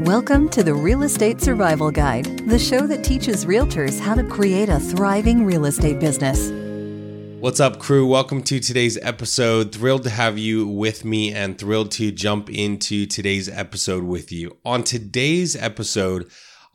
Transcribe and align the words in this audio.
Welcome 0.00 0.48
to 0.48 0.64
the 0.64 0.74
Real 0.74 1.04
Estate 1.04 1.40
Survival 1.40 1.90
Guide, 1.90 2.24
the 2.48 2.58
show 2.58 2.84
that 2.88 3.04
teaches 3.04 3.44
realtors 3.44 4.00
how 4.00 4.14
to 4.14 4.24
create 4.24 4.68
a 4.68 4.80
thriving 4.80 5.46
real 5.46 5.66
estate 5.66 6.00
business. 6.00 6.50
What's 7.40 7.60
up, 7.60 7.78
crew? 7.78 8.04
Welcome 8.04 8.42
to 8.42 8.58
today's 8.58 8.98
episode. 8.98 9.72
Thrilled 9.72 10.02
to 10.02 10.10
have 10.10 10.36
you 10.36 10.66
with 10.66 11.04
me 11.04 11.32
and 11.32 11.56
thrilled 11.56 11.92
to 11.92 12.10
jump 12.10 12.50
into 12.50 13.06
today's 13.06 13.48
episode 13.48 14.02
with 14.02 14.32
you. 14.32 14.56
On 14.64 14.82
today's 14.82 15.54
episode, 15.54 16.28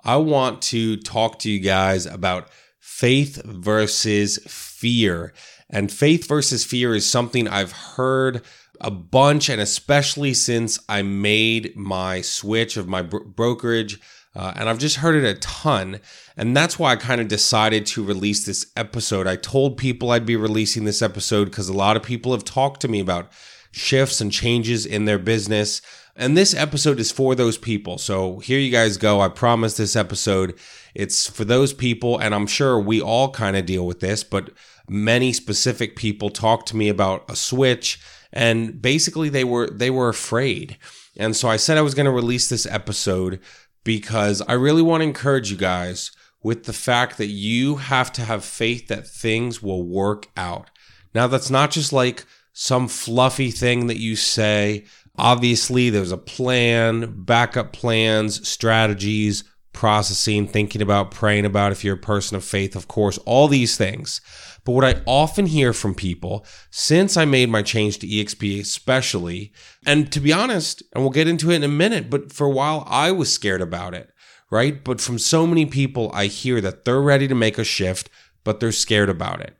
I 0.03 0.15
want 0.15 0.61
to 0.63 0.95
talk 0.95 1.39
to 1.39 1.51
you 1.51 1.59
guys 1.59 2.05
about 2.05 2.49
faith 2.79 3.43
versus 3.43 4.39
fear. 4.47 5.33
And 5.69 5.91
faith 5.91 6.25
versus 6.25 6.63
fear 6.63 6.95
is 6.95 7.07
something 7.07 7.49
I've 7.49 7.73
heard 7.73 8.43
a 8.81 8.91
bunch, 8.91 9.49
and 9.49 9.61
especially 9.61 10.33
since 10.33 10.79
I 10.87 11.01
made 11.01 11.75
my 11.75 12.21
switch 12.21 12.77
of 12.77 12.87
my 12.87 13.01
bro- 13.01 13.25
brokerage. 13.25 13.99
Uh, 14.35 14.53
and 14.55 14.69
I've 14.69 14.77
just 14.77 14.97
heard 14.97 15.15
it 15.15 15.27
a 15.27 15.39
ton. 15.39 15.99
And 16.37 16.55
that's 16.55 16.77
why 16.77 16.91
I 16.91 16.95
kind 16.95 17.19
of 17.19 17.27
decided 17.27 17.85
to 17.87 18.03
release 18.03 18.45
this 18.45 18.67
episode. 18.75 19.27
I 19.27 19.35
told 19.35 19.77
people 19.77 20.11
I'd 20.11 20.25
be 20.25 20.35
releasing 20.35 20.85
this 20.85 21.01
episode 21.01 21.45
because 21.45 21.67
a 21.67 21.73
lot 21.73 21.97
of 21.97 22.03
people 22.03 22.31
have 22.31 22.45
talked 22.45 22.79
to 22.81 22.87
me 22.87 22.99
about 22.99 23.31
shifts 23.71 24.21
and 24.21 24.31
changes 24.31 24.85
in 24.85 25.05
their 25.05 25.19
business. 25.19 25.81
And 26.15 26.37
this 26.37 26.53
episode 26.53 26.99
is 26.99 27.11
for 27.11 27.33
those 27.33 27.57
people. 27.57 27.97
So 27.97 28.39
here 28.39 28.59
you 28.59 28.71
guys 28.71 28.97
go. 28.97 29.19
I 29.19 29.29
promise 29.29 29.77
this 29.77 29.95
episode 29.95 30.59
it's 30.93 31.29
for 31.29 31.45
those 31.45 31.73
people. 31.73 32.17
And 32.19 32.35
I'm 32.35 32.47
sure 32.47 32.79
we 32.79 33.01
all 33.01 33.31
kind 33.31 33.55
of 33.55 33.65
deal 33.65 33.85
with 33.85 33.99
this, 33.99 34.23
but 34.23 34.51
many 34.87 35.33
specific 35.33 35.95
people 35.95 36.29
talk 36.29 36.65
to 36.67 36.75
me 36.75 36.89
about 36.89 37.29
a 37.29 37.35
switch 37.35 37.99
and 38.31 38.81
basically 38.81 39.29
they 39.29 39.43
were 39.43 39.69
they 39.69 39.89
were 39.89 40.09
afraid. 40.09 40.77
And 41.17 41.35
so 41.35 41.49
I 41.49 41.57
said 41.57 41.77
I 41.77 41.81
was 41.81 41.95
going 41.95 42.05
to 42.05 42.11
release 42.11 42.49
this 42.49 42.65
episode 42.65 43.39
because 43.83 44.41
I 44.47 44.53
really 44.53 44.81
want 44.81 45.01
to 45.01 45.07
encourage 45.07 45.51
you 45.51 45.57
guys 45.57 46.11
with 46.41 46.65
the 46.65 46.73
fact 46.73 47.17
that 47.17 47.27
you 47.27 47.77
have 47.77 48.11
to 48.13 48.21
have 48.21 48.45
faith 48.45 48.87
that 48.87 49.07
things 49.07 49.61
will 49.61 49.83
work 49.83 50.27
out. 50.37 50.69
Now 51.13 51.27
that's 51.27 51.49
not 51.49 51.71
just 51.71 51.91
like 51.91 52.25
some 52.53 52.87
fluffy 52.87 53.51
thing 53.51 53.87
that 53.87 53.99
you 53.99 54.15
say. 54.15 54.85
Obviously, 55.17 55.89
there's 55.89 56.11
a 56.11 56.17
plan, 56.17 57.23
backup 57.23 57.73
plans, 57.73 58.47
strategies, 58.47 59.43
processing, 59.79 60.45
thinking 60.45 60.81
about, 60.81 61.09
praying 61.09 61.45
about 61.45 61.71
if 61.71 61.85
you're 61.85 61.95
a 61.95 61.97
person 61.97 62.35
of 62.35 62.43
faith, 62.43 62.75
of 62.75 62.89
course, 62.89 63.17
all 63.19 63.47
these 63.47 63.77
things. 63.77 64.19
But 64.65 64.73
what 64.73 64.83
I 64.83 65.01
often 65.05 65.45
hear 65.45 65.71
from 65.71 65.95
people 65.95 66.45
since 66.69 67.15
I 67.15 67.23
made 67.23 67.49
my 67.49 67.61
change 67.61 67.97
to 67.99 68.07
EXP, 68.07 68.59
especially, 68.59 69.53
and 69.85 70.11
to 70.11 70.19
be 70.19 70.33
honest, 70.33 70.83
and 70.93 71.01
we'll 71.01 71.11
get 71.11 71.29
into 71.29 71.49
it 71.49 71.55
in 71.55 71.63
a 71.63 71.69
minute, 71.69 72.09
but 72.09 72.33
for 72.33 72.45
a 72.45 72.51
while 72.51 72.83
I 72.87 73.13
was 73.13 73.31
scared 73.31 73.61
about 73.61 73.93
it, 73.93 74.09
right? 74.51 74.83
But 74.83 74.99
from 74.99 75.17
so 75.17 75.47
many 75.47 75.65
people, 75.65 76.11
I 76.13 76.25
hear 76.25 76.59
that 76.59 76.83
they're 76.83 76.99
ready 76.99 77.29
to 77.29 77.33
make 77.35 77.57
a 77.57 77.63
shift, 77.63 78.09
but 78.43 78.59
they're 78.59 78.73
scared 78.73 79.07
about 79.07 79.39
it. 79.39 79.55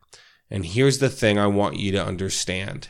And 0.50 0.66
here's 0.66 1.00
the 1.00 1.10
thing 1.10 1.40
I 1.40 1.48
want 1.48 1.78
you 1.78 1.94
to 1.94 2.06
understand. 2.06 2.90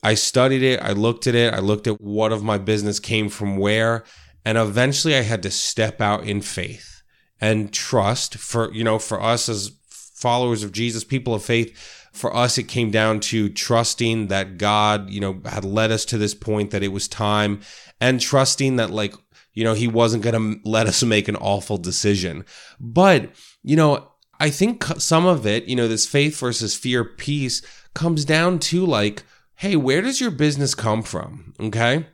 I 0.00 0.14
studied 0.14 0.62
it, 0.62 0.80
I 0.80 0.92
looked 0.92 1.26
at 1.26 1.34
it, 1.34 1.52
I 1.52 1.58
looked 1.58 1.88
at 1.88 2.00
what 2.00 2.30
of 2.30 2.44
my 2.44 2.58
business 2.58 3.00
came 3.00 3.28
from 3.28 3.56
where, 3.56 4.04
and 4.44 4.58
eventually 4.58 5.16
I 5.16 5.22
had 5.22 5.42
to 5.44 5.50
step 5.50 6.00
out 6.00 6.24
in 6.24 6.40
faith 6.40 7.02
and 7.40 7.72
trust 7.72 8.36
for, 8.36 8.72
you 8.72 8.84
know, 8.84 8.98
for 8.98 9.20
us 9.20 9.48
as 9.48 9.72
followers 9.88 10.62
of 10.62 10.72
Jesus, 10.72 11.04
people 11.04 11.34
of 11.34 11.44
faith, 11.44 11.76
for 12.12 12.34
us, 12.36 12.58
it 12.58 12.64
came 12.64 12.90
down 12.90 13.20
to 13.20 13.48
trusting 13.48 14.28
that 14.28 14.58
God, 14.58 15.08
you 15.08 15.20
know, 15.20 15.40
had 15.46 15.64
led 15.64 15.90
us 15.90 16.04
to 16.06 16.18
this 16.18 16.34
point 16.34 16.70
that 16.70 16.82
it 16.82 16.88
was 16.88 17.08
time 17.08 17.60
and 18.00 18.20
trusting 18.20 18.76
that, 18.76 18.90
like, 18.90 19.14
you 19.54 19.64
know, 19.64 19.72
he 19.72 19.88
wasn't 19.88 20.22
going 20.22 20.60
to 20.62 20.68
let 20.68 20.86
us 20.86 21.02
make 21.02 21.26
an 21.28 21.36
awful 21.36 21.78
decision. 21.78 22.44
But, 22.78 23.30
you 23.62 23.76
know, 23.76 24.08
I 24.38 24.50
think 24.50 24.84
some 24.98 25.24
of 25.24 25.46
it, 25.46 25.64
you 25.64 25.76
know, 25.76 25.88
this 25.88 26.06
faith 26.06 26.38
versus 26.38 26.74
fear 26.74 27.04
piece 27.04 27.62
comes 27.94 28.24
down 28.24 28.58
to 28.58 28.84
like, 28.84 29.24
hey, 29.56 29.76
where 29.76 30.02
does 30.02 30.20
your 30.20 30.30
business 30.30 30.74
come 30.74 31.02
from? 31.02 31.54
Okay. 31.60 32.06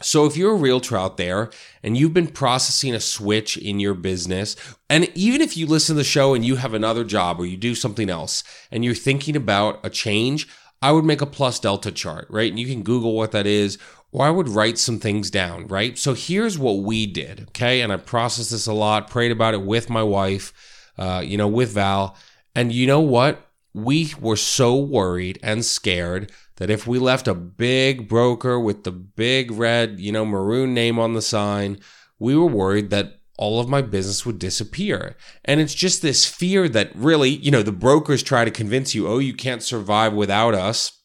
So 0.00 0.26
if 0.26 0.36
you're 0.36 0.52
a 0.52 0.56
realtor 0.56 0.96
out 0.96 1.16
there 1.16 1.50
and 1.82 1.96
you've 1.96 2.14
been 2.14 2.28
processing 2.28 2.94
a 2.94 3.00
switch 3.00 3.56
in 3.56 3.80
your 3.80 3.94
business, 3.94 4.56
and 4.88 5.10
even 5.14 5.40
if 5.40 5.56
you 5.56 5.66
listen 5.66 5.94
to 5.94 5.98
the 5.98 6.04
show 6.04 6.34
and 6.34 6.44
you 6.44 6.56
have 6.56 6.74
another 6.74 7.04
job 7.04 7.40
or 7.40 7.46
you 7.46 7.56
do 7.56 7.74
something 7.74 8.08
else 8.08 8.44
and 8.70 8.84
you're 8.84 8.94
thinking 8.94 9.36
about 9.36 9.84
a 9.84 9.90
change, 9.90 10.48
I 10.80 10.92
would 10.92 11.04
make 11.04 11.20
a 11.20 11.26
plus 11.26 11.58
delta 11.58 11.90
chart, 11.90 12.26
right? 12.30 12.50
And 12.50 12.58
you 12.58 12.66
can 12.66 12.82
Google 12.82 13.14
what 13.14 13.32
that 13.32 13.46
is, 13.46 13.78
or 14.12 14.24
I 14.24 14.30
would 14.30 14.48
write 14.48 14.78
some 14.78 15.00
things 15.00 15.30
down, 15.30 15.66
right? 15.66 15.98
So 15.98 16.14
here's 16.14 16.58
what 16.58 16.78
we 16.78 17.06
did, 17.06 17.48
okay? 17.48 17.80
And 17.80 17.92
I 17.92 17.96
processed 17.96 18.52
this 18.52 18.66
a 18.66 18.72
lot, 18.72 19.10
prayed 19.10 19.32
about 19.32 19.54
it 19.54 19.62
with 19.62 19.90
my 19.90 20.02
wife, 20.02 20.52
uh, 20.96 21.22
you 21.24 21.36
know, 21.36 21.48
with 21.48 21.72
Val. 21.72 22.16
And 22.54 22.72
you 22.72 22.86
know 22.86 23.00
what? 23.00 23.47
We 23.84 24.12
were 24.20 24.36
so 24.36 24.76
worried 24.76 25.38
and 25.42 25.64
scared 25.64 26.32
that 26.56 26.70
if 26.70 26.86
we 26.86 26.98
left 26.98 27.28
a 27.28 27.34
big 27.34 28.08
broker 28.08 28.58
with 28.58 28.82
the 28.82 28.90
big 28.90 29.52
red, 29.52 30.00
you 30.00 30.10
know, 30.10 30.24
maroon 30.24 30.74
name 30.74 30.98
on 30.98 31.12
the 31.12 31.22
sign, 31.22 31.78
we 32.18 32.34
were 32.34 32.46
worried 32.46 32.90
that 32.90 33.20
all 33.36 33.60
of 33.60 33.68
my 33.68 33.80
business 33.80 34.26
would 34.26 34.40
disappear. 34.40 35.16
And 35.44 35.60
it's 35.60 35.74
just 35.74 36.02
this 36.02 36.26
fear 36.26 36.68
that 36.70 36.90
really, 36.96 37.30
you 37.30 37.52
know, 37.52 37.62
the 37.62 37.70
brokers 37.70 38.24
try 38.24 38.44
to 38.44 38.50
convince 38.50 38.96
you, 38.96 39.06
oh, 39.06 39.18
you 39.18 39.32
can't 39.32 39.62
survive 39.62 40.12
without 40.12 40.54
us. 40.54 41.00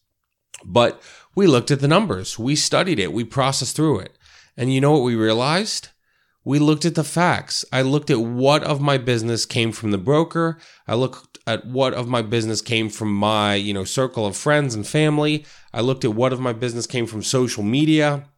But 0.64 1.00
we 1.36 1.46
looked 1.46 1.70
at 1.70 1.78
the 1.78 1.88
numbers, 1.88 2.38
we 2.38 2.56
studied 2.56 2.98
it, 2.98 3.12
we 3.12 3.22
processed 3.22 3.76
through 3.76 4.00
it. 4.00 4.18
And 4.56 4.74
you 4.74 4.80
know 4.80 4.92
what 4.92 5.02
we 5.02 5.14
realized? 5.14 5.90
We 6.44 6.58
looked 6.58 6.84
at 6.84 6.94
the 6.94 7.04
facts. 7.04 7.64
I 7.72 7.82
looked 7.82 8.10
at 8.10 8.20
what 8.20 8.62
of 8.62 8.80
my 8.80 8.98
business 8.98 9.46
came 9.46 9.72
from 9.72 9.90
the 9.90 9.98
broker. 9.98 10.58
I 10.86 10.94
looked 10.94 11.38
at 11.46 11.66
what 11.66 11.94
of 11.94 12.06
my 12.06 12.20
business 12.20 12.60
came 12.60 12.90
from 12.90 13.14
my, 13.14 13.54
you 13.54 13.72
know, 13.72 13.84
circle 13.84 14.26
of 14.26 14.36
friends 14.36 14.74
and 14.74 14.86
family. 14.86 15.46
I 15.72 15.80
looked 15.80 16.04
at 16.04 16.14
what 16.14 16.32
of 16.32 16.40
my 16.40 16.52
business 16.52 16.86
came 16.86 17.06
from 17.06 17.22
social 17.22 17.62
media 17.62 18.28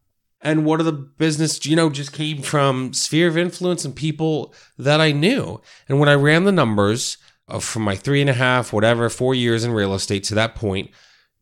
and 0.40 0.64
what 0.64 0.80
of 0.80 0.86
the 0.86 0.92
business, 0.92 1.64
you 1.66 1.74
know, 1.74 1.90
just 1.90 2.12
came 2.12 2.42
from 2.42 2.92
sphere 2.92 3.26
of 3.26 3.36
influence 3.36 3.84
and 3.84 3.96
people 3.96 4.54
that 4.78 5.00
I 5.00 5.10
knew. 5.10 5.60
And 5.88 5.98
when 5.98 6.08
I 6.08 6.14
ran 6.14 6.44
the 6.44 6.52
numbers 6.52 7.18
of 7.48 7.64
from 7.64 7.82
my 7.82 7.96
three 7.96 8.20
and 8.20 8.30
a 8.30 8.34
half, 8.34 8.72
whatever, 8.72 9.08
four 9.08 9.34
years 9.34 9.64
in 9.64 9.72
real 9.72 9.94
estate 9.94 10.22
to 10.24 10.34
that 10.36 10.54
point, 10.54 10.90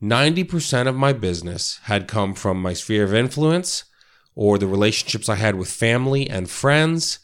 90% 0.03 0.87
of 0.87 0.97
my 0.97 1.13
business 1.13 1.81
had 1.85 2.09
come 2.09 2.35
from 2.35 2.61
my 2.61 2.73
sphere 2.73 3.05
of 3.05 3.15
influence 3.15 3.85
or 4.35 4.59
the 4.59 4.67
relationships 4.67 5.29
I 5.29 5.37
had 5.37 5.57
with 5.57 5.71
family 5.71 6.29
and 6.29 6.51
friends 6.51 7.19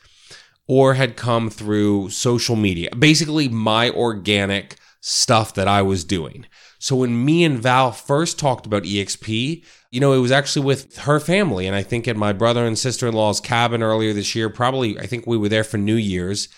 or 0.67 0.95
had 0.95 1.17
come 1.17 1.51
through 1.51 2.11
social 2.11 2.57
media. 2.57 2.91
Basically, 2.97 3.49
my 3.49 3.91
organic 3.91 4.77
stuff 5.01 5.55
that 5.55 5.67
I 5.67 5.83
was 5.83 6.05
doing. 6.05 6.47
So 6.79 6.97
when 6.97 7.25
me 7.25 7.45
and 7.45 7.59
Val 7.59 7.93
first 7.93 8.39
talked 8.39 8.67
about 8.67 8.85
EXP, 8.85 9.65
you 9.91 10.01
know, 10.01 10.13
it 10.13 10.19
was 10.19 10.31
actually 10.31 10.65
with 10.65 10.99
her 10.99 11.19
family. 11.19 11.67
And 11.67 11.75
I 11.75 11.83
think 11.83 12.07
at 12.07 12.17
my 12.17 12.33
brother 12.33 12.65
and 12.65 12.79
sister 12.79 13.09
in 13.09 13.15
law's 13.15 13.41
cabin 13.41 13.83
earlier 13.83 14.13
this 14.13 14.35
year, 14.35 14.49
probably, 14.49 14.99
I 14.99 15.07
think 15.07 15.27
we 15.27 15.37
were 15.37 15.49
there 15.49 15.65
for 15.65 15.79
New 15.79 15.97
Year's. 15.97 16.49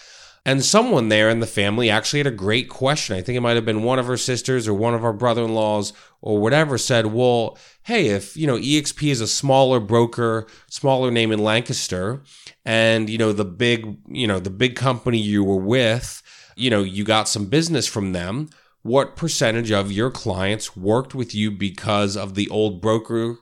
And 0.45 0.65
someone 0.65 1.09
there 1.09 1.31
in 1.31 1.39
the 1.39 1.47
family 1.47 1.89
actually 1.89 2.19
had 2.19 2.27
a 2.27 2.33
great 2.33 2.69
question. 2.69 3.17
I 3.17 3.23
think 3.23 3.37
it 3.37 3.41
might 3.41 3.55
have 3.55 3.65
been 3.65 3.85
one 3.85 4.01
of 4.01 4.07
her 4.07 4.17
sisters 4.17 4.67
or 4.67 4.75
one 4.75 4.93
of 4.93 5.05
our 5.05 5.13
brother 5.13 5.45
in 5.45 5.55
laws 5.55 5.93
or 6.21 6.39
whatever 6.39 6.79
said, 6.79 7.07
well, 7.07 7.57
hey, 7.85 8.09
if, 8.09 8.37
you 8.37 8.49
know, 8.49 8.57
EXP 8.57 9.09
is 9.09 9.21
a 9.21 9.29
smaller 9.29 9.79
broker, 9.79 10.49
smaller 10.69 11.13
name 11.13 11.31
in 11.31 11.39
Lancaster, 11.39 12.23
and, 12.65 13.09
you 13.09 13.19
know, 13.19 13.33
the 13.33 13.45
big, 13.45 13.99
you 14.09 14.27
know, 14.27 14.41
the 14.41 14.51
big 14.51 14.75
company 14.75 15.19
you 15.19 15.45
were 15.45 15.57
with, 15.57 16.23
you 16.57 16.71
know, 16.71 16.83
you 16.83 17.05
got 17.05 17.29
some 17.29 17.47
business 17.47 17.87
from 17.87 18.13
them, 18.13 18.51
what 18.83 19.15
percentage 19.15 19.71
of 19.71 19.93
your 19.93 20.11
clients 20.11 20.77
worked 20.77 21.15
with 21.15 21.37
you 21.37 21.53
because 21.53 22.17
of 22.17 22.35
the 22.35 22.49
old 22.49 22.81
broker 22.81 23.37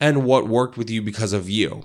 and 0.00 0.24
what 0.24 0.48
worked 0.48 0.78
with 0.78 0.88
you 0.88 1.02
because 1.02 1.34
of 1.34 1.50
you? 1.50 1.84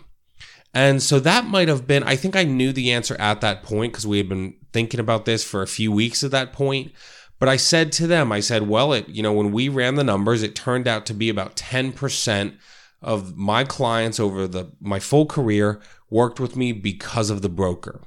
And 0.74 1.04
so 1.04 1.19
that 1.19 1.45
might 1.45 1.68
have 1.68 1.86
been, 1.86 2.04
I 2.04 2.16
think 2.16 2.36
I 2.36 2.44
knew 2.44 2.72
the 2.72 2.92
answer 2.92 3.16
at 3.19 3.42
that 3.42 3.63
point 3.63 3.92
because 3.92 4.07
we 4.07 4.18
had 4.18 4.30
been 4.30 4.56
thinking 4.72 5.00
about 5.00 5.25
this 5.25 5.44
for 5.44 5.62
a 5.62 5.68
few 5.68 5.92
weeks 5.92 6.24
at 6.24 6.31
that 6.31 6.54
point. 6.54 6.94
But 7.40 7.50
I 7.50 7.57
said 7.57 7.92
to 7.94 8.07
them, 8.07 8.31
I 8.31 8.40
said, 8.40 8.68
well, 8.68 8.94
it, 8.94 9.10
you 9.10 9.24
know, 9.24 9.34
when 9.34 9.51
we 9.51 9.68
ran 9.68 9.95
the 9.95 10.04
numbers, 10.04 10.44
it 10.44 10.56
turned 10.56 10.88
out 10.88 11.06
to 11.07 11.13
be 11.13 11.28
about 11.28 11.56
10% 11.56 12.56
of 13.01 13.36
my 13.36 13.63
clients 13.63 14.19
over 14.19 14.48
the 14.48 14.72
my 14.80 15.00
full 15.00 15.25
career 15.25 15.81
worked 16.12 16.40
with 16.40 16.56
me 16.56 16.72
because 16.72 17.31
of 17.31 17.42
the 17.42 17.50
broker. 17.50 18.01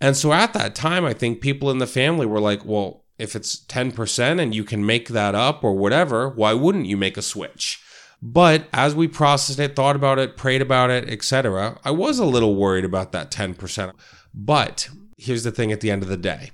And 0.00 0.16
so 0.16 0.32
at 0.32 0.52
that 0.52 0.74
time, 0.74 1.04
I 1.04 1.14
think 1.14 1.40
people 1.40 1.70
in 1.70 1.78
the 1.78 1.86
family 1.86 2.26
were 2.26 2.40
like, 2.40 2.64
well, 2.64 3.04
if 3.18 3.34
it's 3.34 3.64
10% 3.64 4.40
and 4.40 4.54
you 4.54 4.64
can 4.64 4.86
make 4.86 5.08
that 5.08 5.34
up 5.34 5.64
or 5.64 5.74
whatever, 5.74 6.28
why 6.28 6.52
wouldn't 6.52 6.86
you 6.86 6.96
make 6.96 7.16
a 7.16 7.22
switch? 7.22 7.82
But 8.20 8.66
as 8.72 8.94
we 8.94 9.06
processed 9.06 9.60
it, 9.60 9.76
thought 9.76 9.96
about 9.96 10.18
it, 10.18 10.36
prayed 10.36 10.60
about 10.60 10.90
it, 10.90 11.08
etc., 11.08 11.78
I 11.84 11.92
was 11.92 12.18
a 12.18 12.24
little 12.24 12.56
worried 12.56 12.84
about 12.84 13.12
that 13.12 13.30
10%. 13.30 13.92
But 14.34 14.88
here's 15.16 15.44
the 15.44 15.52
thing 15.52 15.70
at 15.70 15.80
the 15.80 15.90
end 15.90 16.02
of 16.02 16.08
the 16.08 16.16
day. 16.16 16.50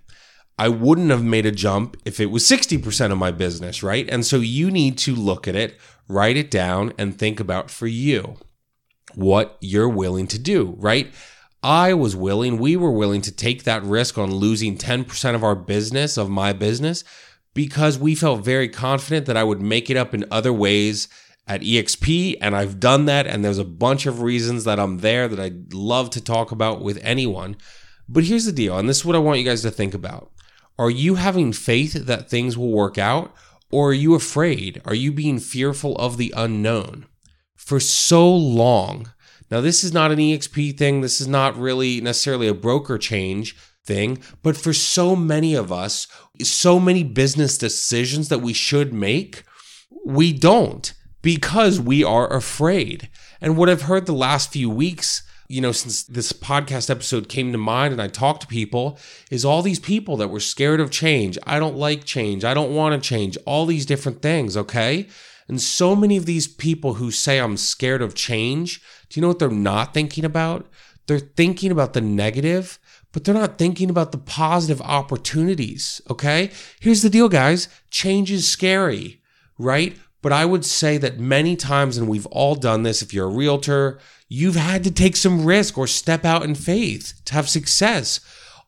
I 0.59 0.69
wouldn't 0.69 1.11
have 1.11 1.25
made 1.25 1.47
a 1.47 1.51
jump 1.51 1.97
if 2.05 2.21
it 2.21 2.27
was 2.27 2.45
60% 2.45 3.11
of 3.11 3.19
my 3.19 3.33
business, 3.33 3.83
right? 3.83 4.09
And 4.09 4.25
so 4.25 4.37
you 4.37 4.71
need 4.71 4.99
to 4.99 5.15
look 5.15 5.49
at 5.49 5.57
it, 5.57 5.79
write 6.07 6.37
it 6.37 6.51
down, 6.51 6.93
and 6.97 7.19
think 7.19 7.41
about 7.41 7.71
for 7.71 7.87
you 7.87 8.37
what 9.15 9.57
you're 9.61 9.89
willing 9.89 10.27
to 10.29 10.39
do, 10.39 10.77
right? 10.79 11.13
I 11.63 11.95
was 11.95 12.15
willing, 12.15 12.59
we 12.59 12.77
were 12.77 12.91
willing 12.91 13.23
to 13.23 13.33
take 13.33 13.65
that 13.65 13.83
risk 13.83 14.19
on 14.19 14.35
losing 14.35 14.77
10% 14.77 15.35
of 15.35 15.43
our 15.43 15.55
business, 15.55 16.17
of 16.17 16.29
my 16.29 16.53
business, 16.53 17.05
because 17.55 17.99
we 17.99 18.15
felt 18.15 18.45
very 18.45 18.69
confident 18.69 19.27
that 19.27 19.37
I 19.37 19.45
would 19.45 19.63
make 19.63 19.89
it 19.89 19.97
up 19.97 20.15
in 20.15 20.25
other 20.31 20.53
ways 20.53 21.09
at 21.47 21.63
EXP. 21.63 22.37
And 22.41 22.57
I've 22.57 22.81
done 22.81 23.07
that. 23.07 23.27
And 23.27 23.45
there's 23.45 23.59
a 23.59 23.65
bunch 23.65 24.07
of 24.07 24.23
reasons 24.23 24.65
that 24.65 24.79
I'm 24.79 24.99
there 24.99 25.29
that 25.29 25.41
I'd 25.41 25.73
love 25.73 26.11
to 26.11 26.21
talk 26.21 26.51
about 26.51 26.83
with 26.83 26.99
anyone. 27.03 27.57
But 28.09 28.25
here's 28.25 28.45
the 28.45 28.53
deal, 28.53 28.79
and 28.79 28.87
this 28.89 28.99
is 28.99 29.05
what 29.05 29.17
I 29.17 29.21
want 29.21 29.39
you 29.39 29.47
guys 29.47 29.63
to 29.63 29.71
think 29.71 29.95
about. 29.95 30.31
Are 30.79 30.91
you 30.91 31.15
having 31.15 31.53
faith 31.53 31.95
that 31.95 32.29
things 32.29 32.59
will 32.59 32.71
work 32.71 32.99
out? 32.99 33.35
Or 33.71 33.91
are 33.91 33.95
you 33.95 34.15
afraid? 34.15 34.83
Are 34.85 34.95
you 34.95 35.11
being 35.11 35.39
fearful 35.39 35.97
of 35.97 36.17
the 36.17 36.33
unknown? 36.37 37.07
For 37.57 37.81
so 37.81 38.31
long, 38.31 39.09
now, 39.51 39.61
this 39.61 39.85
is 39.85 39.93
not 39.93 40.11
an 40.11 40.19
EXP 40.19 40.77
thing. 40.77 41.01
This 41.01 41.21
is 41.21 41.29
not 41.29 41.57
really 41.57 42.01
necessarily 42.01 42.49
a 42.49 42.55
broker 42.55 42.99
change 42.99 43.57
thing. 43.85 44.19
But 44.43 44.57
for 44.57 44.73
so 44.73 45.15
many 45.15 45.55
of 45.55 45.71
us, 45.71 46.09
so 46.43 46.81
many 46.81 47.05
business 47.05 47.59
decisions 47.59 48.29
that 48.31 48.41
we 48.41 48.53
should 48.53 48.93
make, 48.93 49.45
we 50.05 50.33
don't 50.33 50.93
because 51.25 51.81
we 51.81 52.05
are 52.05 52.31
afraid. 52.31 53.09
And 53.41 53.57
what 53.57 53.71
I've 53.71 53.83
heard 53.83 54.05
the 54.05 54.13
last 54.13 54.53
few 54.53 54.69
weeks, 54.69 55.23
you 55.49 55.63
know, 55.63 55.73
since 55.73 56.03
this 56.03 56.35
podcast 56.35 56.91
episode 56.91 57.31
came 57.31 57.51
to 57.51 57.59
mind 57.59 57.93
and 57.93 58.03
I 58.03 58.09
talked 58.09 58.43
to 58.43 58.47
people, 58.47 58.99
is 59.31 59.43
all 59.43 59.63
these 59.63 59.81
people 59.81 60.19
that 60.19 60.29
were 60.29 60.39
scared 60.39 60.81
of 60.81 60.91
change. 60.91 61.39
I 61.47 61.59
don't 61.59 61.77
like 61.77 62.05
change. 62.05 62.45
I 62.45 62.53
don't 62.53 62.75
want 62.75 63.03
to 63.03 63.09
change. 63.09 63.39
All 63.47 63.65
these 63.65 63.87
different 63.87 64.21
things, 64.21 64.55
okay? 64.55 65.09
And 65.49 65.63
so 65.63 65.97
many 65.97 66.19
of 66.19 66.27
these 66.27 66.47
people 66.47 66.95
who 66.95 67.11
say 67.11 67.39
I'm 67.39 67.57
scared 67.57 68.03
of 68.03 68.15
change, 68.15 68.83
do 69.09 69.19
you 69.19 69.23
know 69.23 69.29
what 69.29 69.39
they're 69.39 69.49
not 69.49 69.95
thinking 69.95 70.27
about? 70.27 70.67
They're 71.07 71.19
thinking 71.19 71.71
about 71.71 71.95
the 71.95 72.03
negative, 72.03 72.79
but 73.13 73.25
they're 73.25 73.35
not 73.35 73.57
thinking 73.57 73.89
about 73.89 74.13
the 74.13 74.19
positive 74.19 74.83
opportunities. 74.83 76.03
Okay. 76.11 76.51
Here's 76.81 77.01
the 77.01 77.09
deal, 77.09 77.31
guys 77.31 77.69
change 77.91 78.31
is 78.31 78.47
scary, 78.47 79.23
right? 79.57 79.97
But 80.25 80.33
I 80.33 80.47
would 80.47 80.65
say 80.65 80.97
that 80.97 81.19
many 81.19 81.55
times, 81.55 81.99
and 81.99 82.09
we've 82.09 82.25
all 82.29 82.55
done 82.55 82.83
this, 82.83 83.03
if 83.03 83.13
you're 83.13 83.27
a 83.27 83.31
realtor, 83.31 83.99
you've 84.27 84.57
had 84.57 84.83
to 84.85 84.91
take 84.91 85.17
some 85.17 85.45
risk 85.45 85.77
or 85.77 85.87
step 85.87 86.25
out 86.25 86.45
in 86.45 86.55
faith 86.55 87.21
to 87.27 87.35
have 87.35 87.47
success. 87.47 88.21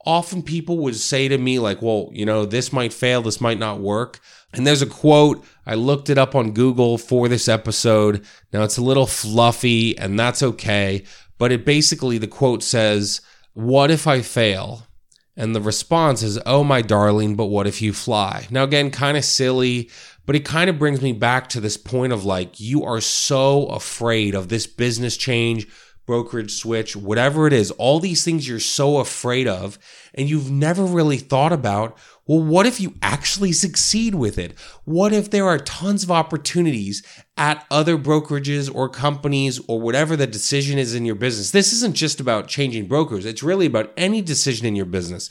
Often 0.04 0.42
people 0.42 0.76
would 0.80 0.96
say 0.96 1.28
to 1.28 1.38
me, 1.38 1.58
like, 1.58 1.80
well, 1.80 2.10
you 2.12 2.26
know, 2.26 2.44
this 2.44 2.74
might 2.74 2.92
fail, 2.92 3.22
this 3.22 3.40
might 3.40 3.58
not 3.58 3.80
work. 3.80 4.20
And 4.52 4.66
there's 4.66 4.82
a 4.82 4.86
quote, 4.86 5.46
I 5.64 5.76
looked 5.76 6.10
it 6.10 6.18
up 6.18 6.34
on 6.34 6.52
Google 6.52 6.98
for 6.98 7.26
this 7.26 7.48
episode. 7.48 8.22
Now 8.52 8.62
it's 8.62 8.76
a 8.76 8.84
little 8.84 9.06
fluffy, 9.06 9.96
and 9.96 10.20
that's 10.20 10.42
okay. 10.42 11.04
But 11.38 11.52
it 11.52 11.64
basically, 11.64 12.18
the 12.18 12.28
quote 12.28 12.62
says, 12.62 13.22
What 13.54 13.90
if 13.90 14.06
I 14.06 14.20
fail? 14.20 14.82
And 15.38 15.54
the 15.54 15.62
response 15.62 16.22
is, 16.22 16.38
Oh, 16.44 16.64
my 16.64 16.82
darling, 16.82 17.34
but 17.34 17.46
what 17.46 17.66
if 17.66 17.80
you 17.80 17.94
fly? 17.94 18.46
Now, 18.50 18.64
again, 18.64 18.90
kind 18.90 19.16
of 19.16 19.24
silly, 19.24 19.90
but 20.26 20.36
it 20.36 20.44
kind 20.44 20.68
of 20.68 20.78
brings 20.78 21.00
me 21.00 21.12
back 21.12 21.48
to 21.48 21.60
this 21.60 21.76
point 21.76 22.12
of 22.12 22.24
like, 22.24 22.60
you 22.60 22.84
are 22.84 23.00
so 23.00 23.66
afraid 23.66 24.34
of 24.34 24.48
this 24.48 24.66
business 24.66 25.16
change, 25.16 25.66
brokerage 26.04 26.52
switch, 26.52 26.94
whatever 26.94 27.46
it 27.46 27.52
is, 27.52 27.70
all 27.72 28.00
these 28.00 28.24
things 28.24 28.46
you're 28.46 28.60
so 28.60 28.98
afraid 28.98 29.48
of, 29.48 29.78
and 30.14 30.28
you've 30.28 30.50
never 30.50 30.84
really 30.84 31.18
thought 31.18 31.52
about 31.52 31.96
well, 32.26 32.42
what 32.42 32.66
if 32.66 32.80
you 32.80 32.94
actually 33.02 33.52
succeed 33.52 34.16
with 34.16 34.36
it? 34.36 34.58
What 34.84 35.12
if 35.12 35.30
there 35.30 35.46
are 35.46 35.58
tons 35.58 36.02
of 36.02 36.10
opportunities 36.10 37.04
at 37.36 37.64
other 37.70 37.96
brokerages 37.96 38.72
or 38.72 38.88
companies 38.88 39.60
or 39.68 39.80
whatever 39.80 40.16
the 40.16 40.26
decision 40.26 40.76
is 40.76 40.94
in 40.94 41.04
your 41.04 41.14
business? 41.14 41.52
This 41.52 41.72
isn't 41.72 41.94
just 41.94 42.18
about 42.18 42.48
changing 42.48 42.88
brokers, 42.88 43.24
it's 43.24 43.44
really 43.44 43.66
about 43.66 43.92
any 43.96 44.22
decision 44.22 44.66
in 44.66 44.74
your 44.74 44.86
business, 44.86 45.30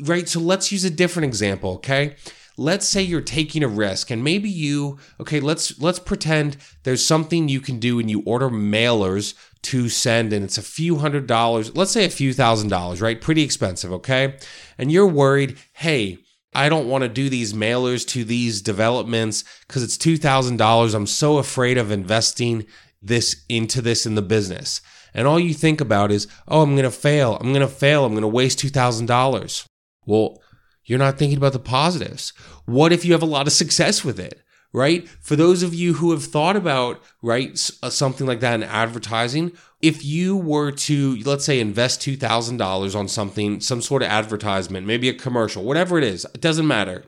right? 0.00 0.28
So 0.28 0.38
let's 0.38 0.70
use 0.70 0.84
a 0.84 0.90
different 0.90 1.26
example, 1.26 1.72
okay? 1.74 2.14
Let's 2.58 2.88
say 2.88 3.02
you're 3.02 3.20
taking 3.20 3.62
a 3.62 3.68
risk 3.68 4.10
and 4.10 4.24
maybe 4.24 4.48
you 4.48 4.98
okay 5.20 5.40
let's 5.40 5.78
let's 5.78 5.98
pretend 5.98 6.56
there's 6.84 7.04
something 7.04 7.48
you 7.48 7.60
can 7.60 7.78
do 7.78 7.98
and 7.98 8.10
you 8.10 8.22
order 8.24 8.48
mailers 8.48 9.34
to 9.62 9.88
send 9.88 10.32
and 10.32 10.44
it's 10.44 10.56
a 10.56 10.62
few 10.62 10.96
hundred 10.96 11.26
dollars 11.26 11.74
let's 11.76 11.90
say 11.90 12.04
a 12.04 12.10
few 12.10 12.32
thousand 12.32 12.68
dollars 12.68 13.02
right 13.02 13.20
pretty 13.20 13.42
expensive 13.42 13.92
okay 13.92 14.38
and 14.78 14.90
you're 14.90 15.06
worried 15.06 15.58
hey 15.74 16.18
I 16.56 16.70
don't 16.70 16.88
want 16.88 17.02
to 17.02 17.08
do 17.08 17.28
these 17.28 17.52
mailers 17.52 18.06
to 18.08 18.24
these 18.24 18.62
developments 18.62 19.44
because 19.68 19.82
it's 19.82 19.98
$2,000. 19.98 20.94
I'm 20.94 21.06
so 21.06 21.36
afraid 21.36 21.76
of 21.76 21.90
investing 21.90 22.64
this 23.02 23.44
into 23.50 23.82
this 23.82 24.06
in 24.06 24.14
the 24.14 24.22
business. 24.22 24.80
And 25.12 25.28
all 25.28 25.38
you 25.38 25.52
think 25.52 25.82
about 25.82 26.10
is, 26.10 26.26
oh, 26.48 26.62
I'm 26.62 26.72
going 26.72 26.84
to 26.84 26.90
fail. 26.90 27.36
I'm 27.36 27.52
going 27.52 27.60
to 27.60 27.68
fail. 27.68 28.06
I'm 28.06 28.12
going 28.12 28.22
to 28.22 28.28
waste 28.28 28.58
$2,000. 28.58 29.66
Well, 30.06 30.40
you're 30.86 30.98
not 30.98 31.18
thinking 31.18 31.36
about 31.36 31.52
the 31.52 31.58
positives. 31.58 32.32
What 32.64 32.92
if 32.92 33.04
you 33.04 33.12
have 33.12 33.22
a 33.22 33.26
lot 33.26 33.46
of 33.46 33.52
success 33.52 34.04
with 34.04 34.18
it? 34.18 34.42
Right? 34.72 35.08
For 35.08 35.36
those 35.36 35.62
of 35.62 35.74
you 35.74 35.94
who 35.94 36.10
have 36.10 36.24
thought 36.24 36.56
about, 36.56 37.02
right, 37.22 37.58
uh, 37.82 37.88
something 37.88 38.26
like 38.26 38.40
that 38.40 38.54
in 38.54 38.62
advertising, 38.62 39.52
if 39.82 40.04
you 40.04 40.36
were 40.36 40.70
to 40.72 41.16
let's 41.24 41.44
say 41.44 41.60
invest 41.60 42.00
$2000 42.00 42.96
on 42.96 43.08
something 43.08 43.60
some 43.60 43.82
sort 43.82 44.02
of 44.02 44.08
advertisement 44.08 44.86
maybe 44.86 45.08
a 45.08 45.14
commercial 45.14 45.64
whatever 45.64 45.98
it 45.98 46.04
is 46.04 46.24
it 46.34 46.40
doesn't 46.40 46.66
matter 46.66 47.04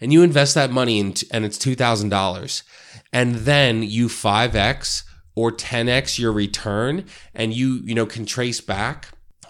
and 0.00 0.12
you 0.12 0.22
invest 0.22 0.54
that 0.56 0.70
money 0.70 0.98
in, 0.98 1.14
and 1.30 1.44
it's 1.44 1.58
$2000 1.58 2.62
and 3.12 3.34
then 3.36 3.82
you 3.82 4.08
5x 4.08 5.04
or 5.36 5.52
10x 5.52 6.18
your 6.18 6.32
return 6.32 7.04
and 7.34 7.54
you 7.54 7.80
you 7.84 7.94
know 7.94 8.06
can 8.06 8.26
trace 8.26 8.60
back 8.60 9.08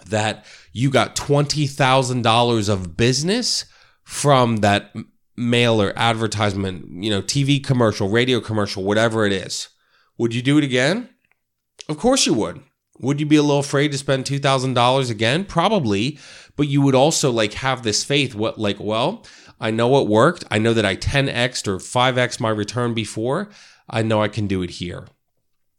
that 0.09 0.45
you 0.71 0.89
got 0.89 1.15
$20,000 1.15 2.69
of 2.69 2.97
business 2.97 3.65
from 4.03 4.57
that 4.57 4.93
mailer 5.37 5.91
advertisement 5.97 7.03
you 7.03 7.09
know 7.09 7.21
TV 7.21 7.61
commercial 7.61 8.07
radio 8.07 8.39
commercial 8.39 8.85
whatever 8.85 9.25
it 9.25 9.33
is 9.33 9.67
would 10.17 10.33
you 10.33 10.41
do 10.41 10.57
it 10.57 10.63
again 10.63 11.09
of 11.87 11.97
course 11.97 12.25
you 12.25 12.33
would. 12.33 12.61
Would 12.99 13.19
you 13.19 13.25
be 13.25 13.35
a 13.35 13.41
little 13.41 13.59
afraid 13.59 13.91
to 13.91 13.97
spend 13.97 14.25
$2,000 14.25 15.11
again? 15.11 15.45
Probably, 15.45 16.17
but 16.55 16.67
you 16.67 16.81
would 16.81 16.95
also 16.95 17.29
like 17.29 17.53
have 17.53 17.83
this 17.83 18.03
faith 18.03 18.33
what 18.33 18.57
like, 18.57 18.79
well, 18.79 19.25
I 19.59 19.71
know 19.71 19.99
it 19.99 20.07
worked. 20.07 20.45
I 20.49 20.59
know 20.59 20.73
that 20.73 20.85
I 20.85 20.95
10x 20.95 21.67
or 21.67 21.77
5x 21.77 22.39
my 22.39 22.49
return 22.49 22.93
before. 22.93 23.49
I 23.89 24.01
know 24.01 24.21
I 24.21 24.29
can 24.29 24.47
do 24.47 24.61
it 24.61 24.71
here. 24.71 25.07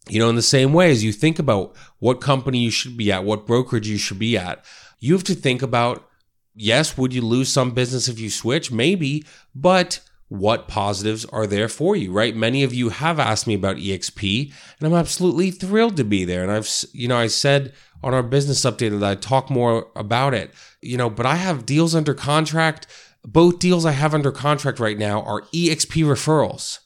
You 0.08 0.20
know, 0.20 0.28
in 0.28 0.36
the 0.36 0.42
same 0.42 0.72
way 0.72 0.90
as 0.90 1.02
you 1.02 1.12
think 1.12 1.38
about 1.38 1.74
what 1.98 2.20
company 2.20 2.58
you 2.58 2.70
should 2.70 2.96
be 2.96 3.10
at, 3.10 3.24
what 3.24 3.46
brokerage 3.46 3.88
you 3.88 3.98
should 3.98 4.18
be 4.18 4.38
at, 4.38 4.64
you 5.00 5.12
have 5.14 5.24
to 5.24 5.34
think 5.34 5.62
about 5.62 6.08
yes, 6.54 6.96
would 6.96 7.12
you 7.12 7.22
lose 7.22 7.48
some 7.48 7.72
business 7.72 8.08
if 8.08 8.18
you 8.18 8.30
switch? 8.30 8.72
Maybe, 8.72 9.24
but 9.54 10.00
what 10.28 10.66
positives 10.66 11.24
are 11.26 11.46
there 11.46 11.68
for 11.68 11.94
you, 11.94 12.12
right? 12.12 12.34
Many 12.34 12.64
of 12.64 12.74
you 12.74 12.88
have 12.88 13.20
asked 13.20 13.46
me 13.46 13.54
about 13.54 13.76
EXP, 13.76 14.52
and 14.78 14.86
I'm 14.86 14.98
absolutely 14.98 15.50
thrilled 15.50 15.96
to 15.98 16.04
be 16.04 16.24
there. 16.24 16.42
And 16.42 16.50
I've, 16.50 16.68
you 16.92 17.06
know, 17.06 17.16
I 17.16 17.28
said 17.28 17.72
on 18.02 18.12
our 18.12 18.22
business 18.22 18.62
update 18.62 18.98
that 18.98 19.06
I'd 19.06 19.22
talk 19.22 19.50
more 19.50 19.88
about 19.94 20.34
it, 20.34 20.52
you 20.80 20.96
know, 20.96 21.08
but 21.08 21.26
I 21.26 21.36
have 21.36 21.66
deals 21.66 21.94
under 21.94 22.14
contract. 22.14 22.86
Both 23.24 23.58
deals 23.58 23.86
I 23.86 23.92
have 23.92 24.14
under 24.14 24.32
contract 24.32 24.80
right 24.80 24.98
now 24.98 25.22
are 25.22 25.42
EXP 25.42 26.04
referrals. 26.04 26.80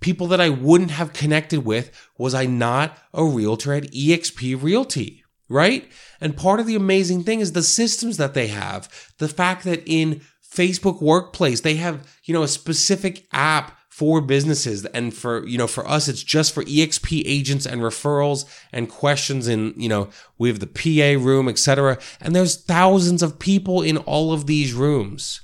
People 0.00 0.26
that 0.28 0.40
I 0.40 0.50
wouldn't 0.50 0.92
have 0.92 1.12
connected 1.12 1.64
with 1.64 1.90
was 2.18 2.34
I 2.34 2.46
not 2.46 2.96
a 3.14 3.24
realtor 3.24 3.72
at 3.72 3.90
EXP 3.92 4.62
Realty, 4.62 5.24
right? 5.48 5.90
And 6.20 6.36
part 6.36 6.60
of 6.60 6.66
the 6.66 6.74
amazing 6.74 7.24
thing 7.24 7.40
is 7.40 7.52
the 7.52 7.62
systems 7.62 8.16
that 8.16 8.34
they 8.34 8.48
have. 8.48 9.12
The 9.18 9.28
fact 9.28 9.64
that 9.64 9.82
in 9.86 10.20
Facebook 10.48 11.00
Workplace, 11.00 11.60
they 11.60 11.76
have, 11.76 12.06
you 12.24 12.34
know, 12.34 12.42
a 12.42 12.48
specific 12.48 13.26
app 13.32 13.76
for 13.96 14.20
businesses 14.20 14.84
and 14.84 15.14
for 15.14 15.46
you 15.46 15.56
know 15.56 15.66
for 15.66 15.88
us 15.88 16.06
it's 16.06 16.22
just 16.22 16.52
for 16.52 16.62
exp 16.64 17.22
agents 17.24 17.64
and 17.64 17.80
referrals 17.80 18.44
and 18.70 18.90
questions 18.90 19.48
in 19.48 19.72
you 19.74 19.88
know 19.88 20.10
we 20.36 20.50
have 20.50 20.60
the 20.60 20.66
pa 20.66 21.18
room 21.18 21.48
etc 21.48 21.96
and 22.20 22.36
there's 22.36 22.62
thousands 22.62 23.22
of 23.22 23.38
people 23.38 23.80
in 23.80 23.96
all 23.96 24.34
of 24.34 24.46
these 24.46 24.74
rooms 24.74 25.40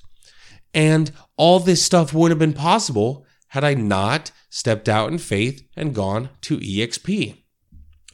and 0.75 1.13
all 1.39 1.61
this 1.61 1.83
stuff 1.83 2.13
wouldn't 2.13 2.39
have 2.39 2.47
been 2.47 2.53
possible 2.53 3.25
had 3.49 3.65
i 3.65 3.73
not 3.73 4.31
stepped 4.53 4.89
out 4.89 5.11
in 5.11 5.19
faith 5.19 5.67
and 5.77 5.95
gone 5.95 6.29
to 6.41 6.59
exp 6.59 7.37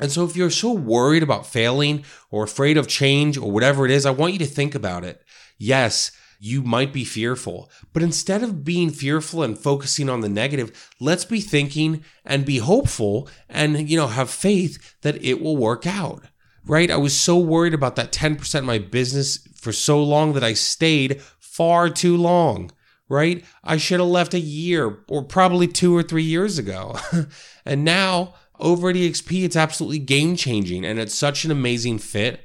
and 0.01 0.13
so 0.13 0.25
if 0.25 0.37
you're 0.37 0.51
so 0.51 0.73
worried 0.73 1.23
about 1.23 1.47
failing 1.47 2.05
or 2.31 2.45
afraid 2.45 2.77
of 2.77 2.87
change 2.87 3.37
or 3.37 3.51
whatever 3.51 3.85
it 3.85 3.91
is 3.91 4.07
i 4.07 4.11
want 4.11 4.33
you 4.33 4.39
to 4.39 4.47
think 4.47 4.75
about 4.75 5.05
it 5.05 5.23
yes 5.59 6.13
you 6.39 6.63
might 6.63 6.93
be 6.93 7.05
fearful. 7.05 7.71
But 7.93 8.03
instead 8.03 8.43
of 8.43 8.65
being 8.65 8.91
fearful 8.91 9.43
and 9.43 9.59
focusing 9.59 10.09
on 10.09 10.21
the 10.21 10.29
negative, 10.29 10.89
let's 11.01 11.25
be 11.25 11.41
thinking 11.41 12.05
and 12.25 12.45
be 12.45 12.59
hopeful 12.59 13.29
and, 13.49 13.89
you 13.91 13.97
know, 13.97 14.07
have 14.07 14.31
faith 14.31 14.97
that 15.03 15.23
it 15.23 15.41
will 15.41 15.57
work 15.57 15.87
out. 15.87 16.25
Right? 16.65 16.91
I 16.91 16.97
was 16.97 17.19
so 17.19 17.39
worried 17.39 17.75
about 17.75 17.97
that 17.97 18.13
10% 18.13 18.59
of 18.59 18.65
my 18.65 18.79
business 18.79 19.39
for 19.57 19.73
so 19.73 20.03
long 20.03 20.35
that 20.35 20.45
I 20.45 20.53
stayed 20.53 21.23
far 21.39 21.89
too 21.89 22.17
long. 22.17 22.71
Right? 23.09 23.45
I 23.65 23.79
should 23.79 24.01
have 24.01 24.09
left 24.09 24.35
a 24.35 24.41
year 24.41 24.99
or 25.09 25.23
probably 25.23 25.67
two 25.67 25.97
or 25.97 26.03
three 26.03 26.25
years 26.25 26.59
ago. 26.59 26.97
and 27.65 27.85
now 27.85 28.35
over 28.61 28.91
at 28.91 28.97
EXP, 28.97 29.45
it's 29.45 29.57
absolutely 29.57 29.99
game 29.99 30.37
changing 30.37 30.85
and 30.85 30.99
it's 30.99 31.15
such 31.15 31.45
an 31.45 31.51
amazing 31.51 31.99
fit 31.99 32.45